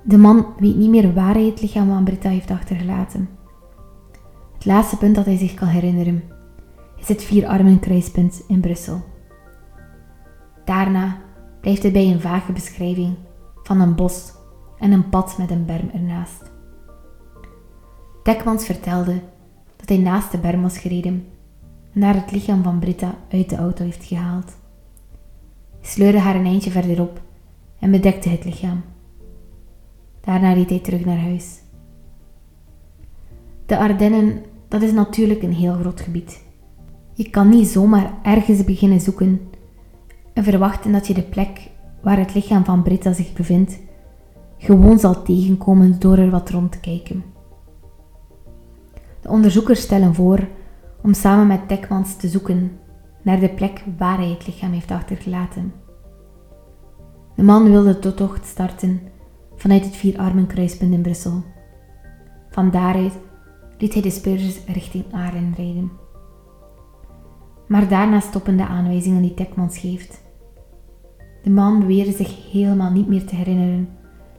De 0.02 0.18
man 0.18 0.46
weet 0.58 0.76
niet 0.76 0.90
meer 0.90 1.14
waar 1.14 1.34
hij 1.34 1.44
het 1.44 1.62
lichaam 1.62 1.88
van 1.88 2.04
Britta 2.04 2.28
heeft 2.28 2.50
achtergelaten. 2.50 3.28
Het 4.54 4.64
laatste 4.64 4.96
punt 4.96 5.14
dat 5.14 5.24
hij 5.24 5.36
zich 5.36 5.54
kan 5.54 5.68
herinneren 5.68 6.31
is 7.02 7.08
het 7.08 7.24
Vierarmenkruispunt 7.24 8.42
in 8.48 8.60
Brussel. 8.60 9.02
Daarna 10.64 11.18
blijft 11.60 11.82
hij 11.82 11.92
bij 11.92 12.06
een 12.06 12.20
vage 12.20 12.52
beschrijving 12.52 13.14
van 13.62 13.80
een 13.80 13.94
bos 13.94 14.32
en 14.78 14.92
een 14.92 15.08
pad 15.08 15.38
met 15.38 15.50
een 15.50 15.64
berm 15.64 15.90
ernaast. 15.94 16.50
Dekmans 18.22 18.64
vertelde 18.64 19.20
dat 19.76 19.88
hij 19.88 19.98
naast 19.98 20.30
de 20.30 20.38
berm 20.38 20.62
was 20.62 20.78
gereden 20.78 21.26
en 21.92 22.00
daar 22.00 22.14
het 22.14 22.30
lichaam 22.30 22.62
van 22.62 22.78
Britta 22.78 23.14
uit 23.30 23.50
de 23.50 23.56
auto 23.56 23.84
heeft 23.84 24.04
gehaald. 24.04 24.56
Hij 25.80 25.90
sleurde 25.90 26.18
haar 26.18 26.34
een 26.34 26.46
eindje 26.46 26.70
verderop 26.70 27.20
en 27.78 27.90
bedekte 27.90 28.28
het 28.28 28.44
lichaam. 28.44 28.82
Daarna 30.20 30.52
reed 30.52 30.70
hij 30.70 30.78
terug 30.80 31.04
naar 31.04 31.20
huis. 31.20 31.60
De 33.66 33.78
Ardennen, 33.78 34.42
dat 34.68 34.82
is 34.82 34.92
natuurlijk 34.92 35.42
een 35.42 35.54
heel 35.54 35.74
groot 35.74 36.00
gebied. 36.00 36.50
Je 37.12 37.30
kan 37.30 37.48
niet 37.48 37.68
zomaar 37.68 38.12
ergens 38.22 38.64
beginnen 38.64 39.00
zoeken 39.00 39.40
en 40.32 40.44
verwachten 40.44 40.92
dat 40.92 41.06
je 41.06 41.14
de 41.14 41.22
plek 41.22 41.70
waar 42.02 42.18
het 42.18 42.34
lichaam 42.34 42.64
van 42.64 42.82
Britta 42.82 43.12
zich 43.12 43.32
bevindt 43.32 43.78
gewoon 44.58 44.98
zal 44.98 45.22
tegenkomen 45.22 45.98
door 45.98 46.18
er 46.18 46.30
wat 46.30 46.50
rond 46.50 46.72
te 46.72 46.80
kijken. 46.80 47.24
De 49.20 49.28
onderzoekers 49.28 49.80
stellen 49.80 50.14
voor 50.14 50.48
om 51.02 51.14
samen 51.14 51.46
met 51.46 51.68
Tekmans 51.68 52.16
te 52.16 52.28
zoeken 52.28 52.78
naar 53.22 53.40
de 53.40 53.48
plek 53.48 53.84
waar 53.98 54.16
hij 54.16 54.28
het 54.28 54.46
lichaam 54.46 54.72
heeft 54.72 54.90
achtergelaten. 54.90 55.72
De 57.36 57.42
man 57.42 57.70
wilde 57.70 57.98
de 57.98 58.14
tocht 58.14 58.46
starten 58.46 59.00
vanuit 59.56 59.84
het 59.84 59.96
Vierarmenkruispunt 59.96 60.92
in 60.92 61.02
Brussel. 61.02 61.42
Van 62.50 62.70
daaruit 62.70 63.18
liet 63.78 63.92
hij 63.92 64.02
de 64.02 64.10
speurders 64.10 64.64
richting 64.66 65.04
Aren 65.12 65.54
rijden. 65.56 65.90
Maar 67.72 67.88
daarna 67.88 68.20
stoppen 68.20 68.56
de 68.56 68.66
aanwijzingen 68.66 69.22
die 69.22 69.34
Tekmans 69.34 69.78
geeft. 69.78 70.22
De 71.42 71.50
man 71.50 71.80
beweerde 71.80 72.12
zich 72.12 72.50
helemaal 72.50 72.90
niet 72.90 73.08
meer 73.08 73.26
te 73.26 73.34
herinneren 73.34 73.88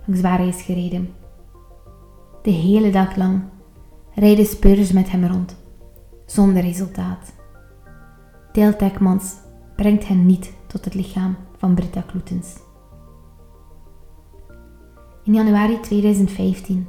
langs 0.06 0.22
waar 0.22 0.38
hij 0.38 0.48
is 0.48 0.62
gereden. 0.62 1.14
De 2.42 2.52
hele 2.52 2.90
dag 2.90 3.16
lang 3.16 3.42
rijden 4.16 4.46
speurders 4.46 4.92
met 4.92 5.12
hem 5.12 5.26
rond, 5.26 5.56
zonder 6.26 6.62
resultaat. 6.62 7.34
Deel 8.52 8.76
Tekmans 8.76 9.34
brengt 9.76 10.08
hen 10.08 10.26
niet 10.26 10.54
tot 10.68 10.86
het 10.86 10.94
lichaam 10.94 11.36
van 11.58 11.76
Britta 11.76 12.02
Kloetens. 12.02 12.58
In 15.24 15.34
januari 15.34 15.80
2015, 15.80 16.88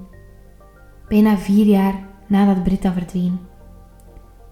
bijna 1.09 1.37
vier 1.37 1.67
jaar 1.67 1.95
nadat 2.27 2.63
Britta 2.63 2.93
verdween, 2.93 3.39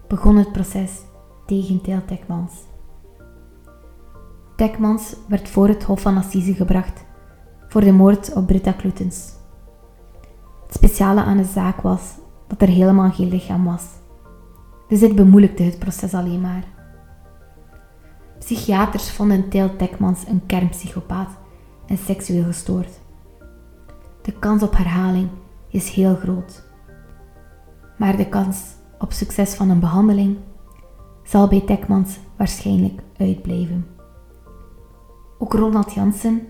begon 0.07 0.35
het 0.35 0.51
proces 0.51 1.11
tegen 1.53 1.81
Teel 1.81 2.05
Tekmans. 2.05 2.51
Tekmans 4.55 5.15
werd 5.27 5.49
voor 5.49 5.67
het 5.67 5.83
Hof 5.83 6.01
van 6.01 6.17
Assise 6.17 6.53
gebracht 6.53 7.05
voor 7.67 7.81
de 7.81 7.91
moord 7.91 8.33
op 8.33 8.47
Britta 8.47 8.71
Kloetens. 8.71 9.33
Het 10.65 10.73
speciale 10.73 11.21
aan 11.21 11.37
de 11.37 11.43
zaak 11.43 11.81
was 11.81 12.01
dat 12.47 12.61
er 12.61 12.67
helemaal 12.67 13.11
geen 13.11 13.29
lichaam 13.29 13.65
was. 13.65 13.85
Dus 14.87 14.99
dit 14.99 15.15
bemoeilijkte 15.15 15.63
het 15.63 15.79
proces 15.79 16.13
alleen 16.13 16.41
maar. 16.41 16.63
Psychiaters 18.39 19.11
vonden 19.11 19.49
Teel 19.49 19.75
Tekmans 19.75 20.27
een 20.27 20.45
kernpsychopaat 20.45 21.29
en 21.85 21.97
seksueel 21.97 22.43
gestoord. 22.43 22.99
De 24.21 24.31
kans 24.31 24.63
op 24.63 24.77
herhaling 24.77 25.29
is 25.69 25.89
heel 25.89 26.15
groot. 26.15 26.63
Maar 27.97 28.17
de 28.17 28.29
kans 28.29 28.57
op 28.99 29.11
succes 29.11 29.53
van 29.53 29.69
een 29.69 29.79
behandeling 29.79 30.37
zal 31.23 31.47
bij 31.47 31.61
Tekmans 31.61 32.19
waarschijnlijk 32.37 33.01
uitblijven. 33.17 33.87
Ook 35.37 35.53
Ronald 35.53 35.93
Jansen, 35.93 36.41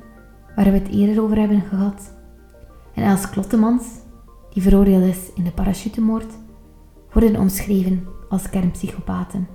waar 0.56 0.66
we 0.66 0.72
het 0.72 0.88
eerder 0.88 1.24
over 1.24 1.38
hebben 1.38 1.62
gehad, 1.62 2.14
en 2.94 3.04
Els 3.04 3.30
Klottemans, 3.30 3.86
die 4.54 4.64
veroordeeld 4.64 5.04
is 5.04 5.34
in 5.36 5.44
de 5.44 5.52
parachutemoord, 5.52 6.34
worden 7.12 7.40
omschreven 7.40 8.08
als 8.30 8.50
kernpsychopaten. 8.50 9.48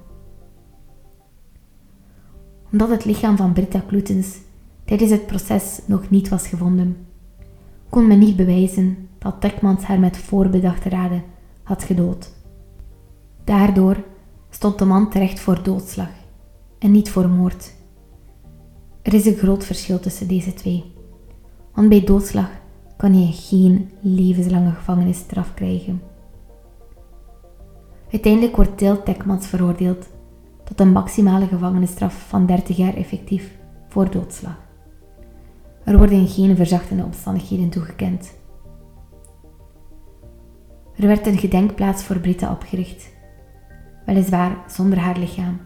Omdat 2.72 2.88
het 2.88 3.04
lichaam 3.04 3.36
van 3.36 3.52
Britta 3.52 3.82
Kloetens 3.86 4.38
tijdens 4.84 5.10
het 5.10 5.26
proces 5.26 5.80
nog 5.86 6.10
niet 6.10 6.28
was 6.28 6.46
gevonden, 6.46 7.06
kon 7.88 8.06
men 8.06 8.18
niet 8.18 8.36
bewijzen 8.36 9.08
dat 9.18 9.40
Tekmans 9.40 9.84
haar 9.84 10.00
met 10.00 10.16
voorbedachte 10.16 10.88
raden 10.88 11.22
had 11.62 11.82
gedood. 11.82 12.32
Daardoor 13.44 13.96
stond 14.50 14.78
de 14.78 14.84
man 14.84 15.10
terecht 15.10 15.40
voor 15.40 15.62
doodslag 15.62 16.10
en 16.78 16.90
niet 16.90 17.10
voor 17.10 17.28
moord. 17.28 17.72
Er 19.02 19.14
is 19.14 19.26
een 19.26 19.36
groot 19.36 19.64
verschil 19.64 20.00
tussen 20.00 20.28
deze 20.28 20.54
twee, 20.54 20.92
want 21.74 21.88
bij 21.88 22.04
doodslag 22.04 22.50
kan 22.96 23.20
je 23.20 23.32
geen 23.32 23.90
levenslange 24.00 24.70
gevangenisstraf 24.70 25.54
krijgen. 25.54 26.02
Uiteindelijk 28.12 28.56
wordt 28.56 28.78
Til 28.78 29.02
Tekmans 29.02 29.46
veroordeeld 29.46 30.06
tot 30.64 30.80
een 30.80 30.92
maximale 30.92 31.46
gevangenisstraf 31.46 32.28
van 32.28 32.46
30 32.46 32.76
jaar 32.76 32.94
effectief 32.94 33.56
voor 33.88 34.10
doodslag. 34.10 34.56
Er 35.84 35.98
worden 35.98 36.26
geen 36.26 36.56
verzachtende 36.56 37.04
omstandigheden 37.04 37.68
toegekend. 37.68 38.36
Er 40.96 41.06
werd 41.06 41.26
een 41.26 41.38
gedenkplaats 41.38 42.02
voor 42.02 42.18
Britta 42.18 42.52
opgericht, 42.52 43.08
weliswaar 44.08 44.64
zonder 44.66 44.98
haar 44.98 45.18
lichaam, 45.18 45.60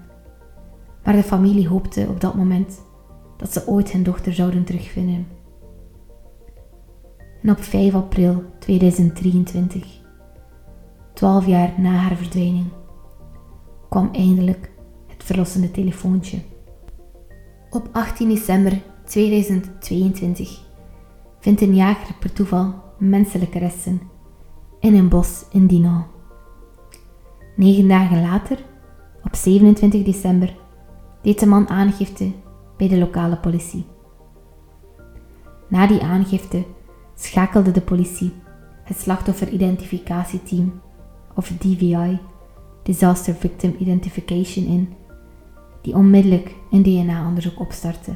maar 1.05 1.14
de 1.14 1.22
familie 1.22 1.68
hoopte 1.68 2.07
op 2.09 2.20
dat 2.20 2.35
moment 2.35 2.83
dat 3.37 3.52
ze 3.52 3.68
ooit 3.68 3.92
hun 3.92 4.02
dochter 4.02 4.33
zouden 4.33 4.64
terugvinden. 4.64 5.26
En 7.42 7.50
op 7.50 7.62
5 7.62 7.94
april 7.94 8.44
2023, 8.59 9.87
12 11.12 11.46
jaar 11.46 11.72
na 11.81 11.90
haar 11.90 12.16
verdwijning, 12.16 12.66
kwam 13.88 14.09
eindelijk 14.12 14.70
het 15.07 15.24
verlossende 15.24 15.70
telefoontje. 15.70 16.38
Op 17.70 17.88
18 17.92 18.28
december 18.28 18.81
2022 19.05 20.61
vindt 21.38 21.61
een 21.61 21.74
jager 21.74 22.14
per 22.14 22.33
toeval 22.33 22.74
menselijke 22.98 23.59
resten 23.59 24.00
in 24.81 24.94
een 24.94 25.09
bos 25.09 25.44
in 25.50 25.66
Dinant. 25.66 26.12
Negen 27.62 27.88
dagen 27.88 28.22
later, 28.22 28.59
op 29.25 29.35
27 29.35 30.03
december, 30.03 30.57
deed 31.20 31.40
de 31.40 31.46
man 31.46 31.68
aangifte 31.68 32.33
bij 32.77 32.88
de 32.88 32.98
lokale 32.98 33.37
politie. 33.37 33.87
Na 35.68 35.87
die 35.87 36.03
aangifte 36.03 36.64
schakelde 37.14 37.70
de 37.70 37.81
politie 37.81 38.33
het 38.85 38.98
slachtofferidentificatieteam 38.98 40.81
of 41.35 41.48
DVI, 41.48 42.18
Disaster 42.83 43.35
Victim 43.35 43.75
Identification, 43.79 44.66
in, 44.66 44.94
die 45.83 45.94
onmiddellijk 45.94 46.55
een 46.70 46.83
DNA-onderzoek 46.83 47.61
opstartte. 47.61 48.14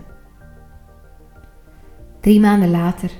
Drie 2.20 2.40
maanden 2.40 2.70
later 2.70 3.11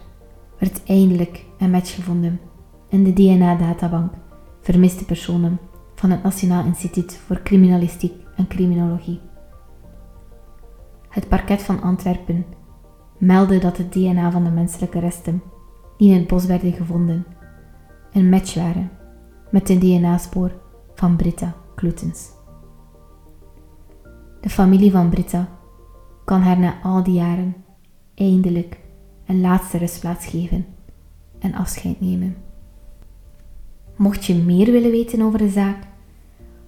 werd 0.59 0.85
eindelijk 0.85 1.45
een 1.59 1.71
match 1.71 1.95
gevonden 1.95 2.41
in 2.89 3.05
de 3.05 3.13
DNA-databank 3.13 4.13
vermiste 4.61 5.05
personen 5.05 5.59
van 5.97 6.11
het 6.11 6.23
Nationaal 6.23 6.65
Instituut 6.65 7.17
voor 7.27 7.43
Criminalistiek 7.43 8.13
en 8.37 8.47
Criminologie. 8.47 9.21
Het 11.09 11.29
parket 11.29 11.63
van 11.63 11.83
Antwerpen 11.83 12.45
meldde 13.19 13.59
dat 13.59 13.77
het 13.77 13.93
DNA 13.93 14.31
van 14.31 14.45
de 14.45 14.51
menselijke 14.51 14.99
resten 14.99 15.43
die 15.97 16.13
in 16.13 16.19
het 16.19 16.27
bos 16.27 16.47
werden 16.47 16.73
gevonden 16.73 17.27
een 18.13 18.29
match 18.29 18.55
waren 18.55 18.91
met 19.51 19.69
het 19.69 19.81
DNA-spoor 19.81 20.53
van 20.95 21.17
Britta 21.17 21.55
Kloetens. 21.75 22.31
De 24.41 24.51
familie 24.51 24.91
van 24.91 25.09
Britta 25.09 25.49
kan 26.25 26.41
haar 26.41 26.59
na 26.59 26.83
al 26.83 27.03
die 27.03 27.15
jaren 27.15 27.57
eindelijk 28.15 28.81
een 29.27 29.41
laatste 29.41 29.79
rustplaats 29.79 30.27
geven 30.27 30.67
en 31.39 31.55
afscheid 31.55 32.01
nemen. 32.01 32.46
Mocht 33.97 34.25
je 34.25 34.35
meer 34.35 34.73
willen 34.73 34.91
weten 34.91 35.23
over 35.23 35.39
de 35.39 35.49
zaak, 35.49 35.77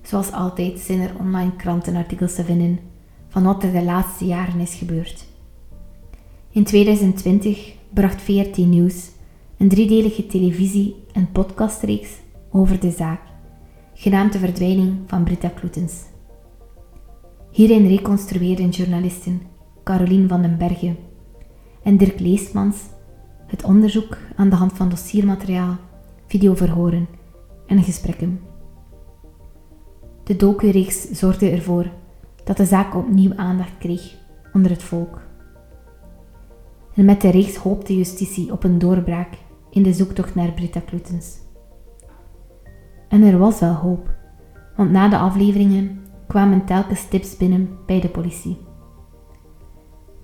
zoals 0.02 0.32
altijd 0.32 0.78
zijn 0.78 1.00
er 1.00 1.14
online 1.18 1.56
krantenartikels 1.56 2.34
te 2.34 2.44
vinden 2.44 2.78
van 3.28 3.42
wat 3.42 3.62
er 3.62 3.72
de 3.72 3.82
laatste 3.82 4.24
jaren 4.24 4.60
is 4.60 4.74
gebeurd. 4.74 5.26
In 6.50 6.64
2020 6.64 7.72
bracht 7.92 8.22
VRT 8.22 8.56
Nieuws 8.56 9.10
een 9.56 9.68
driedelige 9.68 10.26
televisie- 10.26 10.94
en 11.12 11.32
podcastreeks 11.32 12.10
over 12.50 12.80
de 12.80 12.90
zaak, 12.90 13.20
genaamd 13.94 14.32
De 14.32 14.38
Verdwijning 14.38 14.96
van 15.06 15.24
Britta 15.24 15.48
Kloetens. 15.48 16.02
Hierin 17.50 17.86
reconstrueerden 17.86 18.68
journalisten 18.68 19.42
Carolien 19.84 20.28
van 20.28 20.42
den 20.42 20.58
Bergen 20.58 20.96
en 21.82 21.96
Dirk 21.96 22.20
Leesmans 22.20 22.76
het 23.46 23.64
onderzoek 23.64 24.18
aan 24.36 24.48
de 24.48 24.56
hand 24.56 24.72
van 24.72 24.88
dossiermateriaal, 24.88 25.76
videoverhoren 26.26 27.17
en 27.68 27.82
gesprekken. 27.82 28.40
De 30.24 30.36
docu-reeks 30.36 31.10
zorgde 31.10 31.50
ervoor 31.50 31.86
dat 32.44 32.56
de 32.56 32.64
zaak 32.64 32.94
opnieuw 32.94 33.32
aandacht 33.36 33.78
kreeg 33.78 34.14
onder 34.52 34.70
het 34.70 34.82
volk. 34.82 35.20
En 36.94 37.04
met 37.04 37.20
de 37.20 37.30
reeks 37.30 37.56
hoopte 37.56 37.96
justitie 37.96 38.52
op 38.52 38.64
een 38.64 38.78
doorbraak 38.78 39.34
in 39.70 39.82
de 39.82 39.92
zoektocht 39.92 40.34
naar 40.34 40.52
Britta 40.52 40.80
Kloetens. 40.80 41.38
En 43.08 43.22
er 43.22 43.38
was 43.38 43.60
wel 43.60 43.74
hoop, 43.74 44.14
want 44.76 44.90
na 44.90 45.08
de 45.08 45.18
afleveringen 45.18 46.00
kwamen 46.26 46.64
telkens 46.64 47.08
tips 47.08 47.36
binnen 47.36 47.78
bij 47.86 48.00
de 48.00 48.08
politie. 48.08 48.58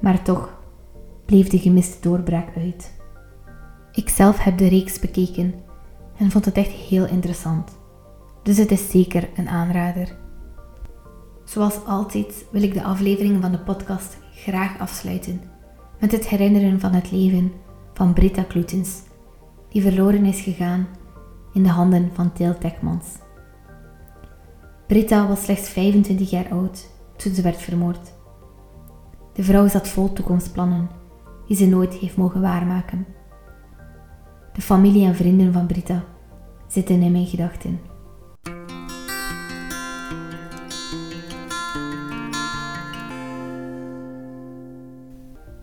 Maar 0.00 0.22
toch 0.22 0.62
bleef 1.26 1.48
de 1.48 1.58
gemiste 1.58 2.08
doorbraak 2.08 2.56
uit. 2.56 3.02
Ikzelf 3.92 4.38
heb 4.38 4.58
de 4.58 4.68
reeks 4.68 4.98
bekeken 4.98 5.54
en 6.16 6.30
vond 6.30 6.44
het 6.44 6.56
echt 6.56 6.70
heel 6.70 7.06
interessant. 7.06 7.78
Dus 8.42 8.56
het 8.56 8.70
is 8.70 8.90
zeker 8.90 9.28
een 9.36 9.48
aanrader. 9.48 10.16
Zoals 11.44 11.84
altijd 11.86 12.44
wil 12.50 12.62
ik 12.62 12.74
de 12.74 12.82
aflevering 12.82 13.42
van 13.42 13.52
de 13.52 13.58
podcast 13.58 14.18
graag 14.34 14.78
afsluiten 14.78 15.40
met 16.00 16.12
het 16.12 16.28
herinneren 16.28 16.80
van 16.80 16.92
het 16.92 17.10
leven 17.10 17.52
van 17.94 18.12
Britta 18.12 18.42
Kloetens, 18.42 19.02
die 19.68 19.82
verloren 19.82 20.24
is 20.24 20.40
gegaan 20.40 20.86
in 21.52 21.62
de 21.62 21.68
handen 21.68 22.10
van 22.12 22.32
Til 22.32 22.58
Tekmans. 22.58 23.06
Britta 24.86 25.28
was 25.28 25.44
slechts 25.44 25.68
25 25.68 26.30
jaar 26.30 26.48
oud 26.50 26.90
toen 27.16 27.34
ze 27.34 27.42
werd 27.42 27.56
vermoord. 27.56 28.12
De 29.32 29.42
vrouw 29.42 29.68
zat 29.68 29.88
vol 29.88 30.12
toekomstplannen 30.12 30.88
die 31.46 31.56
ze 31.56 31.66
nooit 31.66 31.94
heeft 31.94 32.16
mogen 32.16 32.40
waarmaken. 32.40 33.06
De 34.54 34.60
familie 34.60 35.06
en 35.06 35.14
vrienden 35.14 35.52
van 35.52 35.66
Britta 35.66 36.04
zitten 36.66 37.02
in 37.02 37.12
mijn 37.12 37.26
gedachten. 37.26 37.80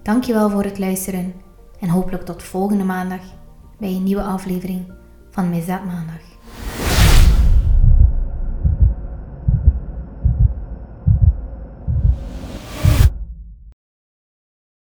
Dankjewel 0.04 0.49
voor 0.49 0.63
het 0.63 0.80
luisteren 0.80 1.34
en 1.80 1.89
hopelijk 1.89 2.23
tot 2.23 2.43
volgende 2.43 2.84
maandag 2.84 3.21
bij 3.80 3.89
een 3.89 4.04
nieuwe 4.04 4.23
aflevering 4.23 4.93
van 5.30 5.49
Mezat 5.49 5.86
Maandag. 5.86 6.30